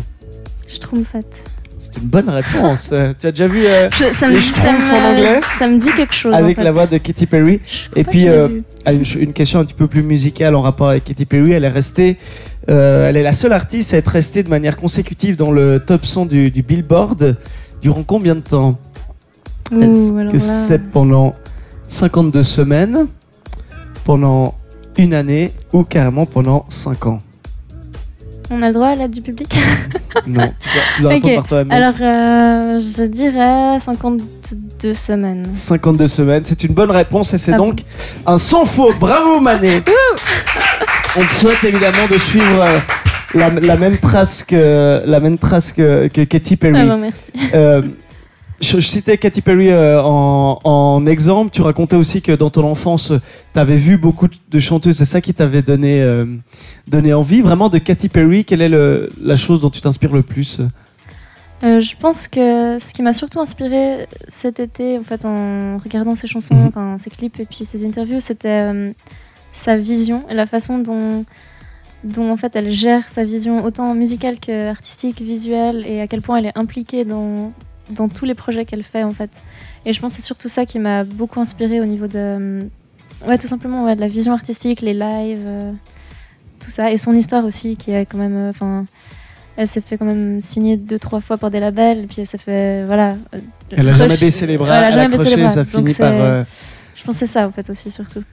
[0.67, 1.45] Schtroumpfette.
[1.93, 2.93] C'est une bonne réponse.
[3.19, 5.89] Tu as déjà vu euh, Je- ça, me, Les ça, en anglais ça me dit
[5.95, 6.33] quelque chose.
[6.33, 7.59] avec en la voix de Katy Perry
[7.95, 8.47] Et puis, euh.
[8.85, 11.51] Ah, une, question un petit peu plus musicale en rapport avec Katy Perry.
[11.51, 12.17] Elle est restée,
[12.69, 16.05] euh, elle est la seule artiste à être restée de manière consécutive dans le top
[16.05, 17.35] 100 du, du Billboard
[17.81, 18.77] durant combien de temps?
[19.71, 21.33] Ouh, que c'est pendant
[21.87, 23.07] 52 semaines,
[24.05, 24.55] pendant
[24.97, 27.19] une année ou carrément pendant 5 ans?
[28.51, 29.55] On a le droit à l'aide du public?
[30.27, 30.49] Non,
[30.95, 31.71] tu dois, par toi-même.
[31.71, 35.45] Alors, euh, je dirais 52 semaines.
[35.51, 37.81] 52 semaines, c'est une bonne réponse et c'est Ah donc
[38.25, 38.97] un sans faute.
[38.97, 39.83] Bravo Mané
[41.17, 42.79] On te souhaite évidemment de suivre euh,
[43.33, 46.79] la, la même trace que la même trace que, que Katy Perry.
[46.79, 47.31] Ah, bon, merci.
[47.53, 47.81] Euh,
[48.61, 51.51] je, je citais Katy Perry euh, en, en exemple.
[51.51, 53.11] Tu racontais aussi que dans ton enfance,
[53.53, 54.97] tu avais vu beaucoup de chanteuses.
[54.97, 56.25] C'est ça qui t'avait donné, euh,
[56.87, 57.41] donné envie.
[57.41, 60.59] Vraiment, de Katy Perry, quelle est le- la chose dont tu t'inspires le plus?
[61.63, 66.15] Euh, je pense que ce qui m'a surtout inspiré cet été, en fait, en regardant
[66.15, 66.67] ses chansons, Mhm.
[66.67, 68.93] enfin ses clips et puis ses interviews, c'était
[69.51, 71.23] sa vision et la façon dont,
[72.03, 76.21] dont en fait elle gère sa vision autant musicale que artistique, visuelle et à quel
[76.21, 77.53] point elle est impliquée dans,
[77.91, 79.29] dans tous les projets qu'elle fait en fait.
[79.85, 82.61] Et je pense que c'est surtout ça qui m'a beaucoup inspiré au niveau de, euh,
[83.27, 85.71] ouais, tout simplement ouais, de la vision artistique, les lives, euh,
[86.59, 88.85] tout ça et son histoire aussi qui est quand même, euh, enfin.
[89.57, 92.27] elle s'est fait quand même signer deux trois fois par des labels et puis elle
[92.27, 93.39] s'est fait voilà euh,
[93.71, 95.53] Elle a jamais baissé les bras, elle a jamais baissé accroché, les bras.
[95.53, 96.45] ça Donc finit par.
[96.95, 98.23] je c'est ça en fait aussi surtout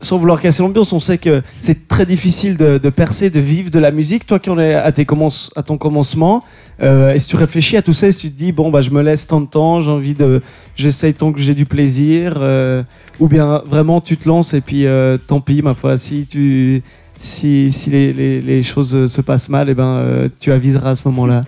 [0.00, 3.70] sans vouloir casser l'ambiance, on sait que c'est très difficile de, de percer, de vivre
[3.70, 4.26] de la musique.
[4.26, 6.42] Toi qui en es à, tes commence- à ton commencement,
[6.82, 8.06] euh, est-ce que tu réfléchis à tout ça?
[8.06, 10.14] Est-ce que tu te dis, bon, bah, je me laisse tant de temps, j'ai envie
[10.14, 10.40] de.
[10.74, 12.82] J'essaye tant que j'ai du plaisir euh,
[13.20, 16.82] Ou bien vraiment tu te lances et puis euh, tant pis, ma foi, si, tu,
[17.18, 20.96] si, si les, les- les choses se passent mal, eh ben, euh, tu aviseras à
[20.96, 21.42] ce moment-là.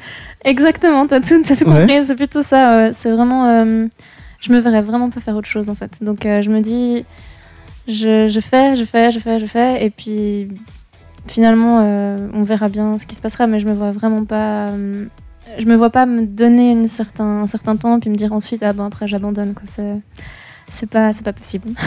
[0.45, 1.87] exactement t'as tout, t'as tout Ouais.
[1.87, 3.65] compris c'est plutôt ça c'est vraiment
[4.41, 7.05] je me verrais vraiment pas faire autre chose en fait donc je me dis
[7.89, 10.49] je, fais je fais je fais je fais et puis
[11.27, 14.69] finalement euh, on verra bien ce qui se passera mais je me vois vraiment pas
[14.69, 15.07] euh,
[15.59, 18.63] je me vois pas me donner une certain, un certain temps puis me dire ensuite
[18.63, 19.97] ah bon après j'abandonne quoi c'est
[20.69, 21.69] c'est pas c'est pas possible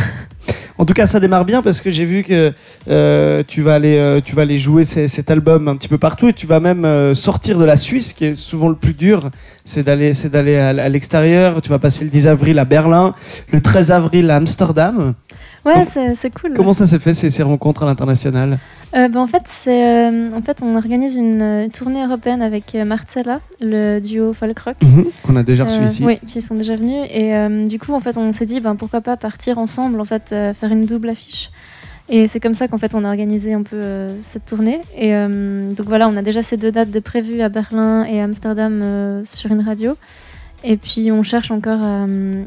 [0.77, 2.51] En tout cas, ça démarre bien parce que j'ai vu que
[2.89, 6.33] euh, tu, vas aller, tu vas aller jouer cet album un petit peu partout et
[6.33, 9.29] tu vas même sortir de la Suisse, qui est souvent le plus dur.
[9.63, 11.61] C'est d'aller, c'est d'aller à l'extérieur.
[11.61, 13.15] Tu vas passer le 10 avril à Berlin,
[13.53, 15.13] le 13 avril à Amsterdam.
[15.65, 15.83] Ouais
[16.15, 18.57] c'est cool Comment ça s'est fait ces, ces rencontres à l'international?
[18.95, 22.85] Euh, ben, en fait, euh, en fait on organise une euh, tournée européenne avec euh,
[22.85, 24.77] Marcella, le duo folk rock.
[25.25, 26.03] Qu'on a déjà reçu Euh, ici.
[26.05, 27.05] Oui, qui sont déjà venus.
[27.11, 27.33] Et
[27.67, 30.71] du coup, en fait, on s'est dit, ben, pourquoi pas partir ensemble, en fait, faire
[30.71, 31.49] une double affiche.
[32.07, 34.79] Et c'est comme ça qu'en fait, on a organisé un peu euh, cette tournée.
[34.95, 38.21] Et euh, donc voilà, on a déjà ces deux dates de prévues à Berlin et
[38.21, 39.93] à Amsterdam euh, sur une radio.
[40.63, 42.05] Et puis, on cherche encore à,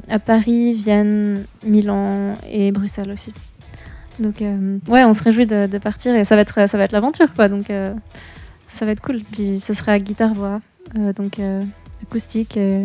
[0.09, 3.33] à Paris, Vienne, Milan et Bruxelles aussi.
[4.19, 6.85] Donc, euh, ouais, on se réjouit de, de partir et ça va être, ça va
[6.85, 7.49] être l'aventure, quoi.
[7.49, 7.95] Donc, euh,
[8.69, 9.21] ça va être cool.
[9.33, 10.61] Puis, ce sera guitare-voix,
[10.97, 11.63] euh, donc euh,
[12.03, 12.57] acoustique.
[12.57, 12.83] Et...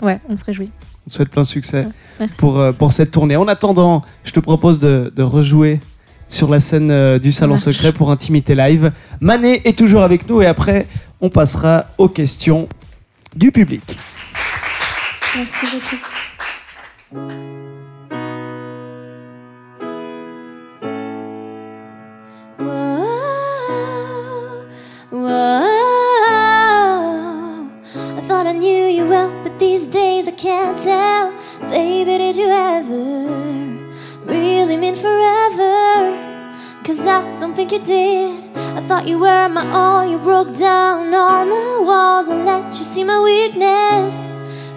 [0.00, 0.70] Ouais, on se réjouit.
[1.06, 1.86] On te souhaite plein succès
[2.18, 2.38] Merci.
[2.38, 3.36] pour, euh, pour cette tournée.
[3.36, 5.80] En attendant, je te propose de, de rejouer
[6.28, 7.64] sur la scène euh, du Salon Marche.
[7.64, 8.90] Secret pour Intimité Live.
[9.20, 10.86] Mané est toujours avec nous et après,
[11.20, 12.66] on passera aux questions
[13.36, 13.82] du public.
[15.34, 15.48] Whoa,
[25.10, 25.64] whoa.
[28.16, 31.32] I thought I knew you well, but these days I can't tell.
[31.68, 33.50] Baby, did you ever
[34.26, 36.14] really mean forever?
[36.84, 38.40] Cause I don't think you did.
[38.54, 40.06] I thought you were my all.
[40.08, 44.33] You broke down all my walls and let you see my weakness.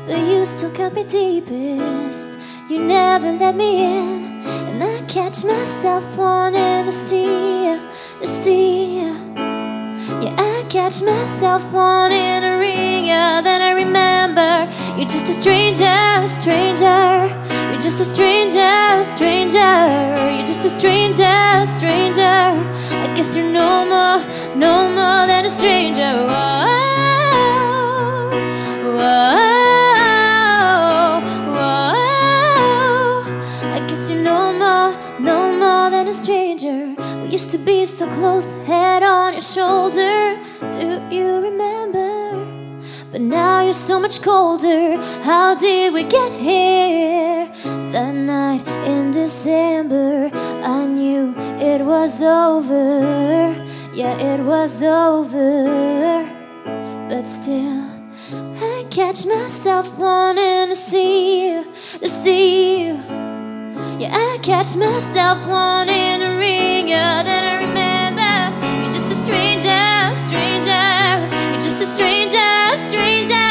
[0.08, 2.40] But you still cut me deepest.
[2.70, 4.42] You never let me in.
[4.68, 7.80] And I catch myself wanting to see you,
[8.22, 9.14] to see you.
[10.22, 13.42] Yeah, I catch myself wanting to ring you.
[13.44, 17.28] Then I remember you're just a stranger, stranger.
[17.70, 19.76] You're just a stranger, stranger.
[20.34, 22.22] You're just a stranger, stranger.
[23.04, 24.24] I guess you're no more,
[24.56, 26.26] no more than a stranger.
[26.30, 26.66] Whoa,
[28.96, 29.47] whoa.
[38.14, 40.40] Close, head on your shoulder.
[40.72, 42.08] Do you remember?
[43.12, 44.98] But now you're so much colder.
[45.24, 47.50] How did we get here?
[47.92, 53.56] That night in December, I knew it was over.
[53.94, 56.24] Yeah, it was over.
[57.10, 57.84] But still,
[58.34, 61.66] I catch myself wanting to see you,
[62.00, 62.94] to see you.
[64.00, 66.96] Yeah, I catch myself wanting to ring you.
[66.96, 67.77] Then I remember
[71.98, 73.50] stranger, stranger.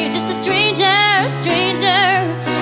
[0.00, 2.00] You're just a stranger, stranger.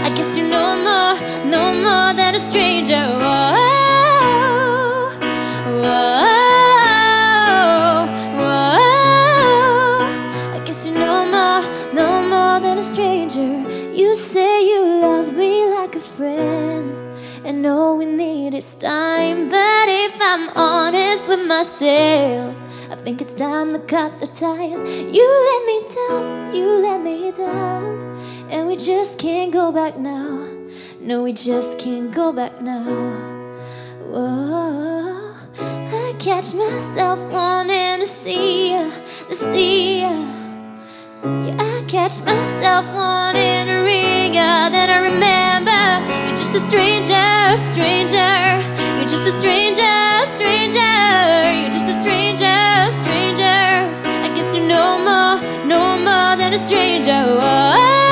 [0.07, 1.15] I guess you're no more,
[1.49, 3.07] no more than a stranger.
[3.23, 3.55] Whoa,
[5.79, 6.43] whoa,
[8.37, 8.81] whoa.
[10.57, 11.63] I guess you're no more,
[11.95, 13.53] no more than a stranger.
[13.95, 16.99] You say you love me like a friend.
[17.45, 19.51] And all we need is time.
[19.51, 22.62] But if I'm honest with myself,
[23.05, 24.79] think it's time to cut the ties.
[25.17, 28.17] You let me down, you let me down,
[28.49, 30.49] and we just can't go back now.
[31.01, 32.85] No, we just can't go back now.
[34.03, 38.93] Whoa, I catch myself wanting to see you,
[39.29, 40.29] to see you.
[41.25, 44.69] Yeah, I catch myself wanting to ring ya.
[44.69, 45.83] Then I remember
[46.27, 48.82] you're just a stranger, stranger.
[49.03, 49.83] You're just a stranger,
[50.37, 50.79] stranger.
[51.59, 52.55] You're just a stranger,
[53.03, 53.43] stranger.
[53.43, 57.11] I guess you're no more, no more than a stranger.
[57.11, 58.12] Whoa,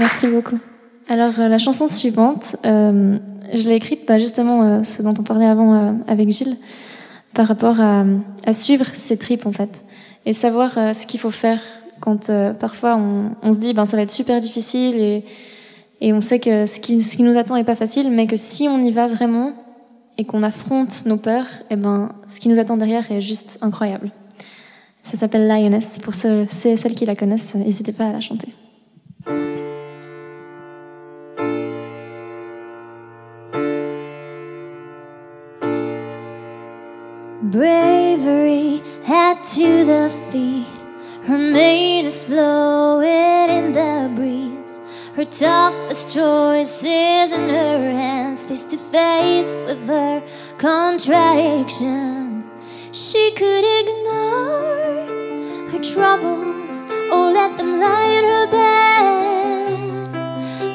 [0.00, 0.58] Merci beaucoup.
[1.10, 3.18] Alors, euh, la chanson suivante, euh,
[3.52, 6.56] je l'ai écrite bah, justement euh, ce dont on parlait avant euh, avec Gilles,
[7.34, 8.04] par rapport à,
[8.46, 9.84] à suivre ses tripes en fait,
[10.24, 11.60] et savoir euh, ce qu'il faut faire
[12.00, 15.24] quand euh, parfois on, on se dit ben ça va être super difficile et,
[16.00, 18.38] et on sait que ce qui, ce qui nous attend est pas facile, mais que
[18.38, 19.52] si on y va vraiment
[20.16, 24.12] et qu'on affronte nos peurs, et ben ce qui nous attend derrière est juste incroyable.
[25.02, 25.98] Ça s'appelle Lioness.
[25.98, 28.48] Pour ceux, celles qui la connaissent, n'hésitez pas à la chanter.
[37.50, 40.68] Bravery head to the feet.
[41.24, 44.80] Her mane is flowing in the breeze.
[45.16, 50.22] Her toughest choices in her hands, face to face with her
[50.58, 52.52] contradictions.
[52.92, 55.08] She could ignore
[55.72, 60.12] her troubles or let them lie in her bed.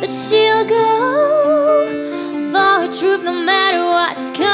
[0.01, 1.87] But she'll go
[2.51, 4.44] for her truth no matter what's coming.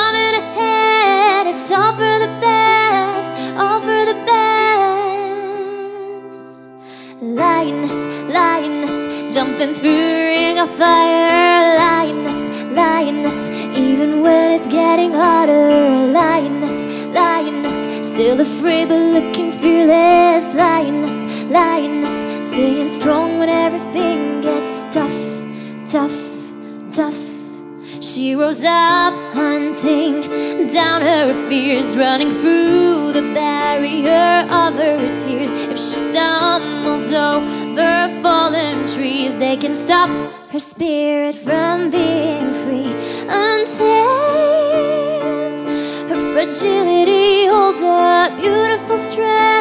[1.54, 3.28] It's all for the best,
[3.60, 4.72] all for the best.
[7.22, 7.98] Lioness,
[8.40, 8.96] lioness,
[9.36, 11.78] jumping through a ring of fire.
[11.78, 12.40] Lioness,
[12.72, 16.14] lioness, even when it's getting harder.
[16.14, 16.78] Lioness,
[17.14, 17.76] lioness,
[18.08, 20.56] still afraid but looking fearless.
[20.56, 21.18] Lioness,
[21.52, 25.20] lioness, staying strong when everything gets tough,
[25.86, 26.18] tough,
[26.90, 27.21] tough.
[28.02, 30.22] She rose up, hunting
[30.66, 35.52] down her fears, running through the barrier of her tears.
[35.52, 40.10] If she stumbles over fallen trees, they can stop
[40.50, 42.92] her spirit from being free.
[43.30, 44.00] Untamed,
[46.10, 49.61] her fragility holds a beautiful strength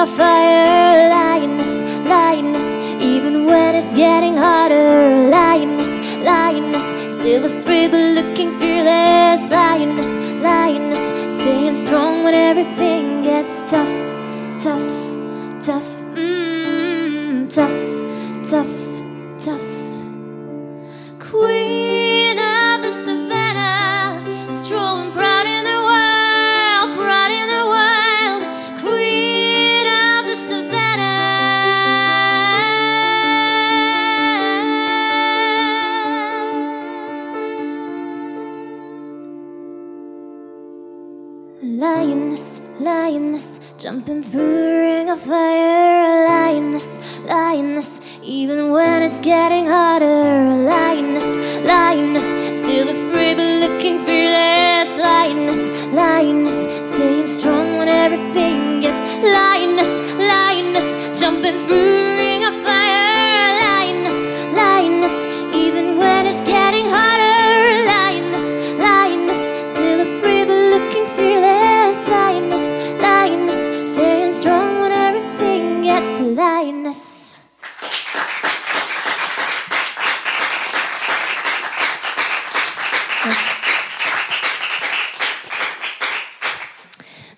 [0.00, 1.10] a fire.
[1.10, 1.72] Lioness,
[2.08, 2.64] lioness,
[3.02, 5.28] even when it's getting harder.
[5.28, 5.92] Lioness,
[6.24, 6.86] lioness,
[7.16, 9.42] still afraid but looking fearless.
[9.50, 10.10] Lioness,
[10.42, 13.09] lioness, staying strong when everything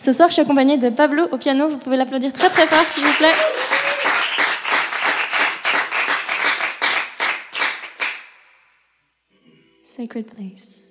[0.02, 1.68] Ce soir, je suis accompagnée de Pablo au piano.
[1.68, 3.30] Vous pouvez l'applaudir très très fort, s'il vous plaît.
[9.84, 10.81] Sacred Place.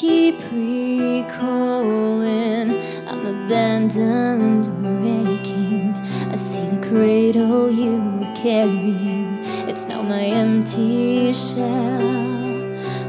[0.00, 1.60] Keep recalling
[3.06, 5.92] I'm abandoned, breaking.
[6.32, 9.44] I see the cradle you were carrying.
[9.68, 11.98] It's now my empty shell.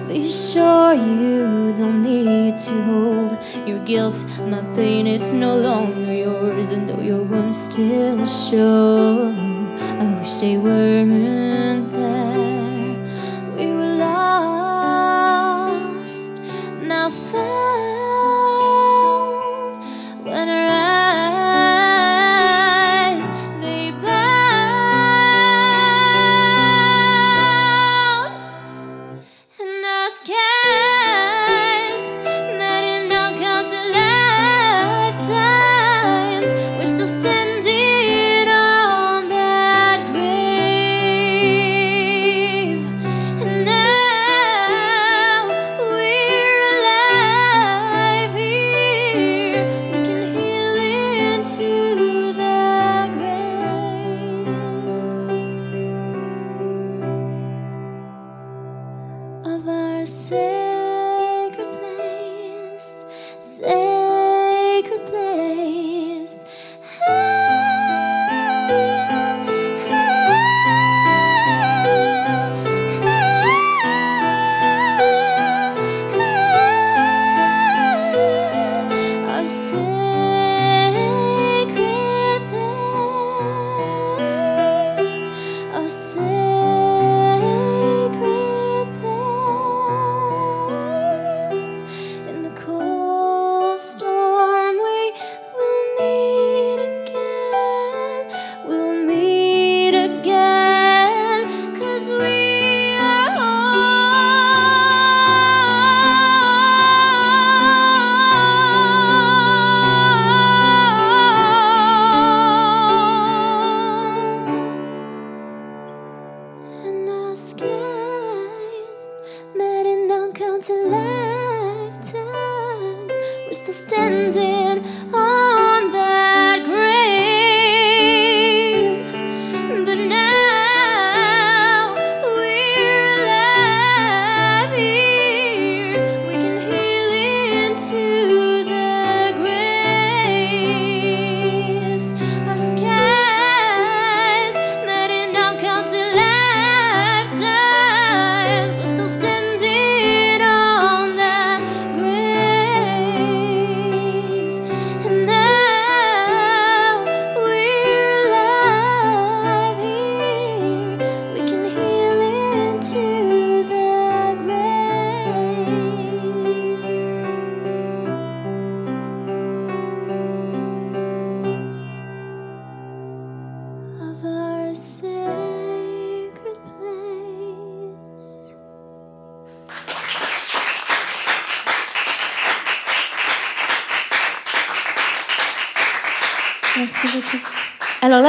[0.09, 5.07] Be sure you don't need to hold your guilt, my pain.
[5.07, 9.33] It's no longer yours, and though your wounds still show,
[9.79, 11.90] I wish they weren't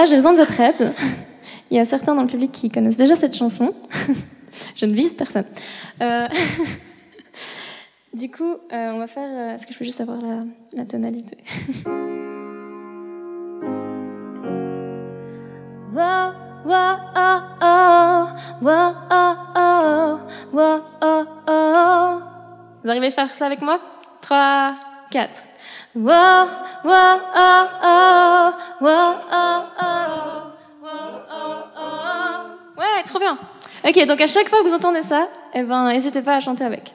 [0.07, 0.93] j'ai besoin de votre aide.
[1.71, 3.75] Il y a certains dans le public qui connaissent déjà cette chanson.
[4.77, 5.47] Je ne vise personne.
[6.01, 6.29] Euh,
[8.15, 9.27] Du coup, euh, on va faire.
[9.27, 10.19] euh, Est-ce que je peux juste avoir
[10.75, 11.39] la, tonalité?
[22.85, 23.81] Vous arrivez à faire ça avec moi?
[24.21, 24.75] 3,
[25.11, 25.43] 4.
[25.95, 26.09] Oh, oh,
[26.85, 29.15] oh, oh, oh,
[31.77, 32.79] oh.
[32.79, 33.39] Ouais, trop bien.
[33.87, 36.65] Ok, donc à chaque fois que vous entendez ça, eh ben, n'hésitez pas à chanter
[36.65, 36.95] avec.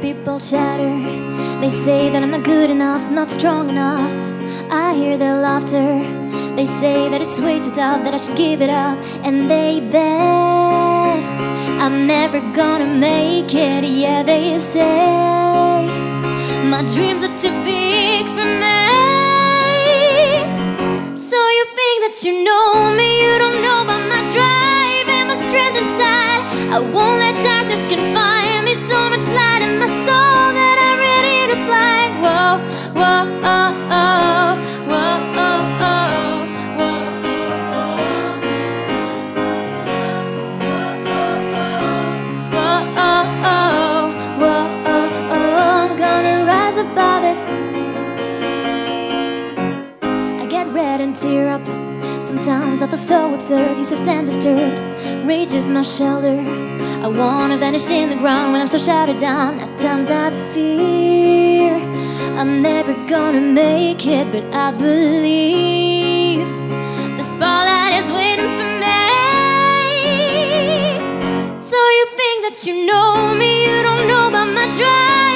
[0.00, 1.37] People chatter.
[1.60, 4.14] They say that I'm not good enough, not strong enough.
[4.70, 5.90] I hear their laughter.
[6.54, 8.96] They say that it's way too tough, that I should give it up.
[9.24, 11.18] And they bet
[11.82, 13.82] I'm never gonna make it.
[13.84, 15.84] Yeah, they say
[16.72, 18.78] my dreams are too big for me.
[21.18, 25.36] So you think that you know me, you don't know about my drive and my
[25.48, 26.40] strength inside.
[26.76, 28.74] I won't let darkness confine me.
[28.74, 30.17] So much light in my soul
[51.20, 51.66] tear up.
[52.22, 54.78] Sometimes I feel so absurd, useless and disturbed.
[55.26, 56.38] Rage is my shelter.
[57.04, 59.58] I wanna vanish in the ground when I'm so shattered down.
[59.60, 61.47] At times I fear
[62.36, 66.46] I'm never gonna make it, but I believe
[67.16, 69.00] the spotlight is waiting for me.
[71.58, 75.27] So you think that you know me, you don't know about my drive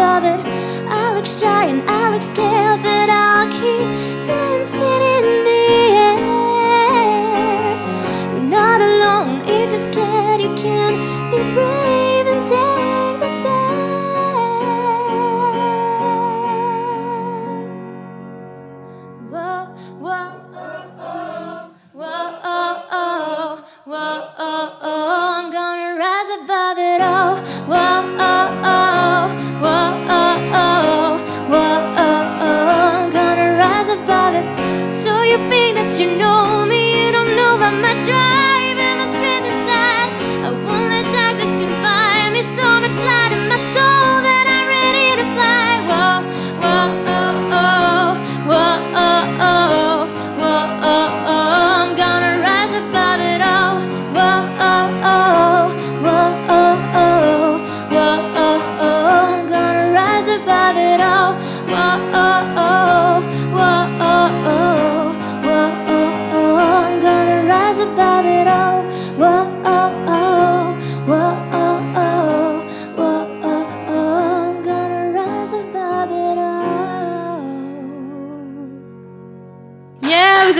[0.00, 0.40] it.
[0.88, 4.59] I look shy and I look scared, but I'll keep dancing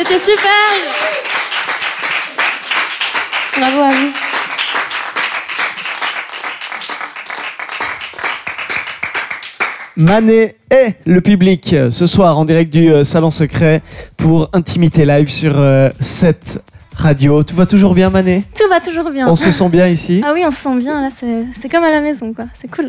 [0.00, 0.50] étiez super
[3.58, 4.12] Bravo à vous.
[9.96, 13.82] Manet et le public euh, ce soir en direct du euh, Salon Secret
[14.16, 16.62] pour Intimité Live sur euh, cette
[17.00, 17.42] radio.
[17.42, 19.28] Tout va toujours bien Manet Tout va toujours bien.
[19.28, 20.22] On se sent bien ici?
[20.24, 22.88] Ah oui, on se sent bien là, c'est comme à la maison quoi, c'est cool.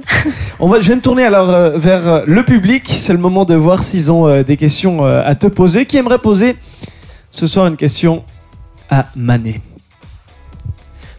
[0.60, 2.84] On va, je vais me tourner alors euh, vers euh, le public.
[2.88, 5.86] C'est le moment de voir s'ils ont des questions à te poser.
[5.86, 6.56] Qui aimerait poser
[7.32, 8.24] ce soir une question
[8.90, 9.62] à Manet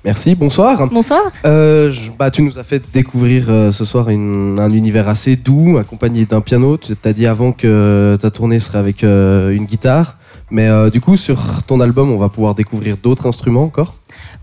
[0.04, 0.88] Merci, bonsoir.
[0.88, 1.20] Bonsoir.
[1.44, 5.36] Euh, je- bah, tu nous as fait découvrir euh, ce soir une- un univers assez
[5.36, 6.76] doux, accompagné d'un piano.
[6.76, 10.16] Tu t'as dit avant que ta tournée serait avec euh, une guitare.
[10.50, 13.94] Mais euh, du coup, sur ton album, on va pouvoir découvrir d'autres instruments encore?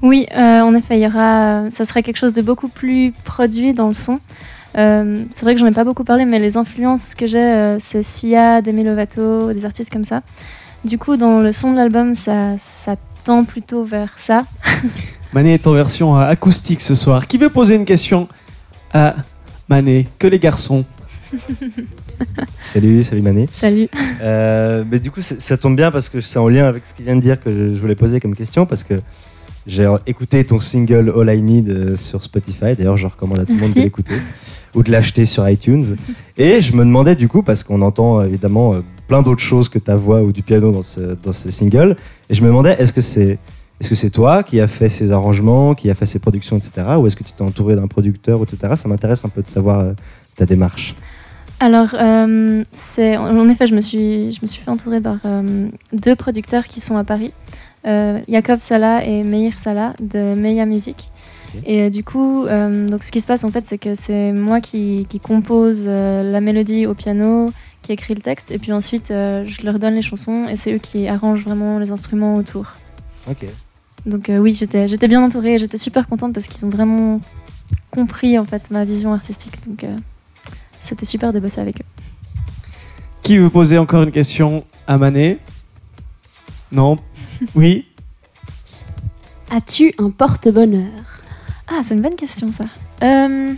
[0.02, 3.74] Oui, euh, en effet, il y aura, ça serait quelque chose de beaucoup plus produit
[3.74, 4.18] dans le son.
[4.78, 7.80] Euh, c'est vrai que j'en ai pas beaucoup parlé, mais les influences que j'ai, euh,
[7.80, 10.22] c'est Sia, Demi Lovato, des artistes comme ça.
[10.86, 14.44] Du coup, dans le son de l'album, ça, ça tend plutôt vers ça.
[15.34, 17.28] Manet est en version euh, acoustique ce soir.
[17.28, 18.28] Qui veut poser une question
[18.94, 19.16] à
[19.68, 20.86] Manet Que les garçons.
[22.62, 23.48] Salut, salut Mané.
[23.52, 23.88] Salut.
[24.22, 27.06] Euh, mais du coup, ça tombe bien parce que c'est en lien avec ce qu'il
[27.06, 28.96] vient de dire que je, je voulais poser comme question parce que
[29.70, 32.76] J'ai écouté ton single All I Need euh, sur Spotify.
[32.76, 34.16] D'ailleurs, je recommande à tout le monde de l'écouter
[34.74, 35.96] ou de l'acheter sur iTunes.
[36.38, 39.70] Et je me demandais du coup, parce qu'on entend euh, évidemment euh, plein d'autres choses
[39.70, 41.96] que ta voix ou du piano dans ce, dans ce single,
[42.32, 43.38] et je me demandais est-ce que c'est
[43.80, 46.88] est-ce que c'est toi qui a fait ces arrangements, qui a fait ces productions, etc.
[46.98, 48.74] Ou est-ce que tu t'es entouré d'un producteur, etc.
[48.76, 49.94] Ça m'intéresse un peu de savoir
[50.36, 50.96] ta démarche.
[51.62, 55.68] Alors, euh, c'est, en effet, je me suis, je me suis fait entourer par euh,
[55.92, 57.34] deux producteurs qui sont à Paris,
[57.86, 61.10] euh, Jacob Sala et Meir Sala de Meia Music.
[61.66, 64.32] Et euh, du coup, euh, donc ce qui se passe en fait, c'est que c'est
[64.32, 67.52] moi qui, qui compose euh, la mélodie au piano,
[67.82, 70.78] qui écrit le texte, et puis ensuite je leur donne les chansons et c'est eux
[70.78, 72.66] qui arrangent vraiment les instruments autour.
[73.28, 73.46] Ok.
[74.06, 77.20] Donc oui, j'étais, j'étais bien entourée, et j'étais super contente parce qu'ils ont vraiment
[77.90, 79.56] compris en fait ma vision artistique.
[79.68, 79.86] Donc
[80.82, 81.86] c'était super de bosser avec eux.
[83.24, 85.40] Qui veut poser encore une question à Mané?
[86.72, 86.98] Non?
[87.56, 87.86] Oui
[89.52, 90.92] As-tu un porte-bonheur?
[91.68, 92.66] Ah, c'est une bonne question ça.
[93.04, 93.54] Euh,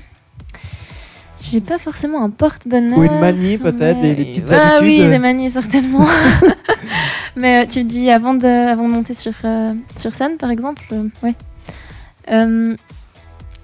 [1.41, 2.97] J'ai pas forcément un porte-bonheur.
[2.97, 4.87] Ou une manie, peut-être, mais- des- des petites ah, habitudes.
[5.03, 6.05] oui, des manies certainement.
[7.35, 10.51] mais euh, tu me dis avant de, avant de monter sur, euh, sur scène par
[10.51, 11.35] exemple euh, Ouais.
[12.31, 12.75] Euh,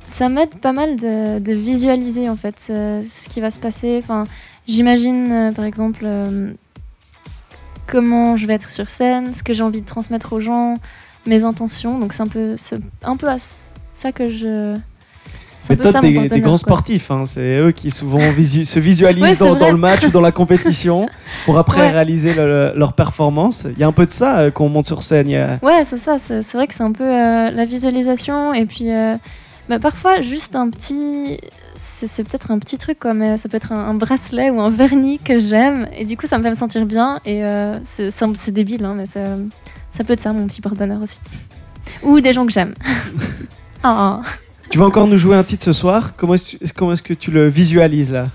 [0.08, 4.00] ça m'aide pas mal de, de visualiser en fait euh, ce qui va se passer.
[4.02, 4.26] Enfin,
[4.68, 6.52] J'imagine euh, par exemple euh,
[7.88, 10.76] comment je vais être sur scène, ce que j'ai envie de transmettre aux gens,
[11.26, 11.98] mes intentions.
[12.00, 12.56] Donc c'est un peu,
[13.04, 14.76] un peu à ça que je.
[15.70, 16.58] Mais toi, ça, des, grands quoi.
[16.60, 20.32] sportifs, hein, c'est eux qui souvent visu- se visualisent dans, le match ou dans la
[20.32, 21.10] compétition
[21.46, 21.90] pour après Ouais.
[21.92, 23.66] réaliser le- leur performance.
[23.74, 25.28] Il y a un peu de ça euh, quand on monte sur scène.
[25.34, 26.18] a- Ouais, c'est ça.
[26.20, 29.18] C'est c'est vrai que c'est un peu euh, la visualisation et puis euh,
[29.68, 31.38] bah, parfois juste un petit.
[31.80, 34.70] C'est peut-être un petit truc quoi, mais ça peut être un, un bracelet ou un
[34.70, 38.10] vernis que j'aime et du coup ça me fait me sentir bien et euh, c'est-
[38.52, 39.20] débile, hein, mais ça,
[39.92, 41.20] ça peut être ça mon petit porte-bonheur aussi.
[42.02, 42.74] Ou des gens que j'aime.
[43.84, 44.22] Ah.
[44.72, 46.14] Tu vas encore nous jouer un titre ce soir?
[46.18, 46.58] Comment est-ce
[46.92, 48.26] est-ce que tu le visualises là?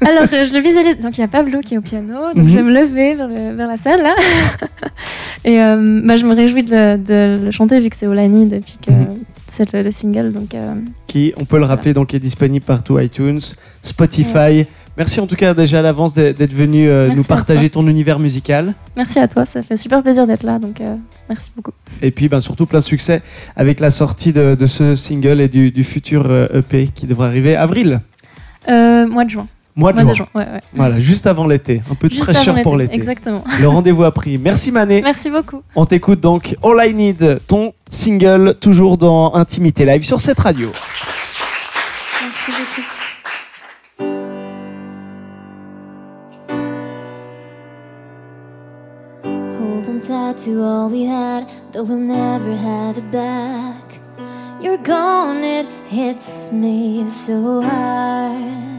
[0.00, 0.98] Alors euh, je le visualise.
[0.98, 2.48] Donc il y a Pablo qui est au piano, donc Mhm.
[2.48, 4.14] je vais me lever vers, le- vers la scène là.
[5.44, 8.52] Et euh, bah, je me réjouis de le, de le chanter vu que c'est Olanid
[8.52, 9.08] et puis que Mhm.
[9.48, 10.32] c'est le, le single.
[10.32, 10.74] Donc euh,
[11.06, 13.40] qui, on peut le rappeler, donc est disponible partout iTunes,
[13.82, 14.66] Spotify.
[14.96, 18.74] Merci en tout cas déjà à l'avance d'être venu euh, nous partager ton univers musical.
[18.96, 20.58] merci à toi, ça fait super plaisir d'être là.
[20.58, 20.82] Donc
[21.28, 21.70] merci beaucoup.
[22.02, 23.22] Et puis ben, surtout plein de succès
[23.54, 27.54] avec la sortie de, de ce single et du, du futur EP qui devrait arriver
[27.54, 28.00] avril,
[28.68, 29.46] mois de juin.
[29.78, 30.12] Mois de Mois juin.
[30.12, 30.26] de juin.
[30.34, 30.60] Ouais, ouais.
[30.74, 31.80] Voilà, juste avant l'été.
[31.90, 32.94] Un peu de Juste fraîcheur pour l'été.
[32.94, 33.42] Exactement.
[33.60, 34.36] Le rendez-vous a pris.
[34.36, 35.00] Merci Mané.
[35.02, 35.62] Merci beaucoup.
[35.74, 40.68] On t'écoute donc All I Need, ton single, toujours dans Intimité Live sur cette radio.
[42.20, 42.88] Merci beaucoup.
[49.24, 53.74] Hold on tight to all we had, though we'll never have it back.
[54.60, 58.77] You're gone, it hits me so hard.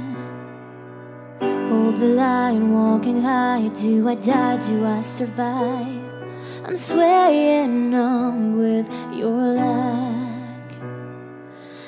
[1.70, 3.70] Hold the line, walking high.
[3.76, 4.58] Do I die?
[4.58, 6.02] Do I survive?
[6.66, 10.72] I'm swaying on with your lack.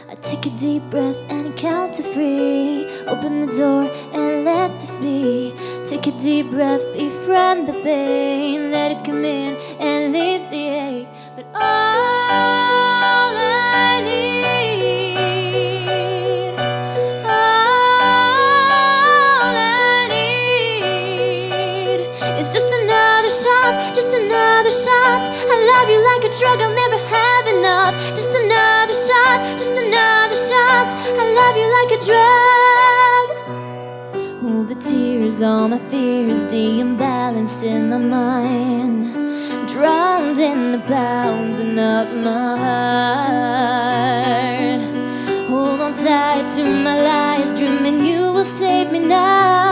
[0.08, 2.86] I take a deep breath and count to three.
[3.08, 5.54] Open the door and let this be.
[5.88, 8.70] Take a deep breath, befriend the pain.
[8.72, 11.08] Let it come in and leave the ache.
[11.36, 15.51] But all I need,
[25.20, 27.94] I love you like a drug, I'll never have enough.
[28.16, 30.88] Just another shot, just another shot.
[31.22, 33.26] I love you like a drug.
[34.42, 39.14] Hold the tears, all my fears, the imbalance in my mind.
[39.68, 43.82] Drowned in the pounding of my heart.
[45.50, 49.71] Hold on tight to my lies, dreaming you will save me now.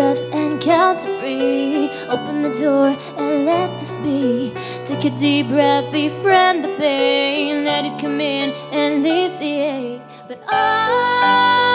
[0.00, 1.90] Breath and count to three.
[2.08, 2.88] Open the door
[3.18, 4.50] and let this be.
[4.86, 7.66] Take a deep breath, befriend the pain.
[7.66, 10.02] Let it come in and leave the ache.
[10.26, 11.69] But all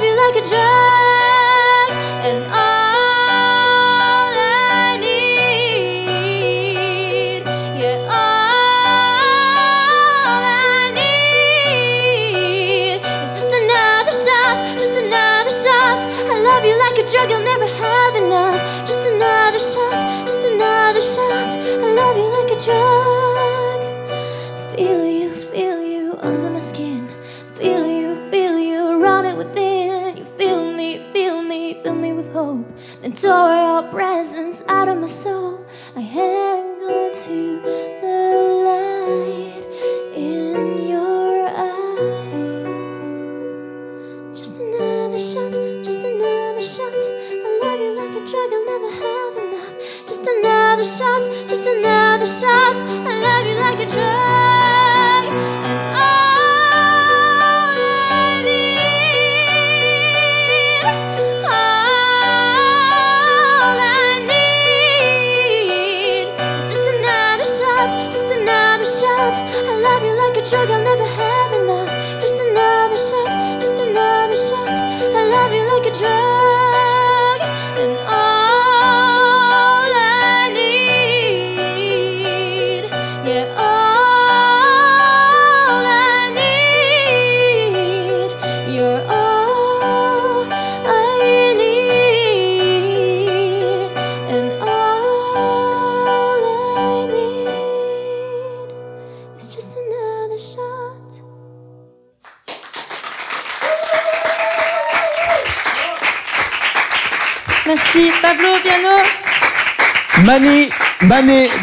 [0.00, 0.99] love you like a drug,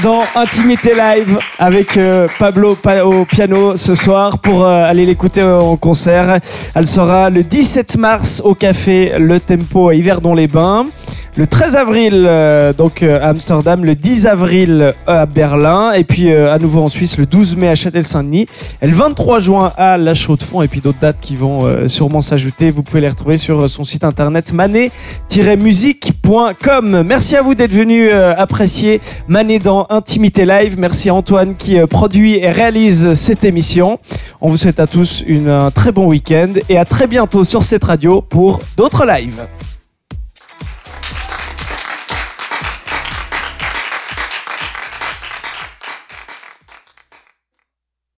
[0.01, 5.43] Dans Intimité Live avec euh, Pablo pa- au piano ce soir pour euh, aller l'écouter
[5.43, 6.39] en concert.
[6.73, 10.85] Elle sera le 17 mars au café Le Tempo à Yverdon-les-Bains.
[11.37, 16.03] Le 13 avril, euh, donc euh, à Amsterdam, le 10 avril euh, à Berlin, et
[16.03, 18.47] puis à nouveau en Suisse le 12 mai à Châtel-Saint-Denis,
[18.81, 22.71] et le 23 juin à La Chaux-de-Fonds, et puis d'autres dates qui vont sûrement s'ajouter.
[22.71, 27.03] Vous pouvez les retrouver sur son site internet mané-musique.com.
[27.05, 30.77] Merci à vous d'être venus apprécier Mané dans Intimité Live.
[30.79, 33.99] Merci à Antoine qui produit et réalise cette émission.
[34.41, 37.63] On vous souhaite à tous une, un très bon week-end et à très bientôt sur
[37.63, 39.45] cette radio pour d'autres lives.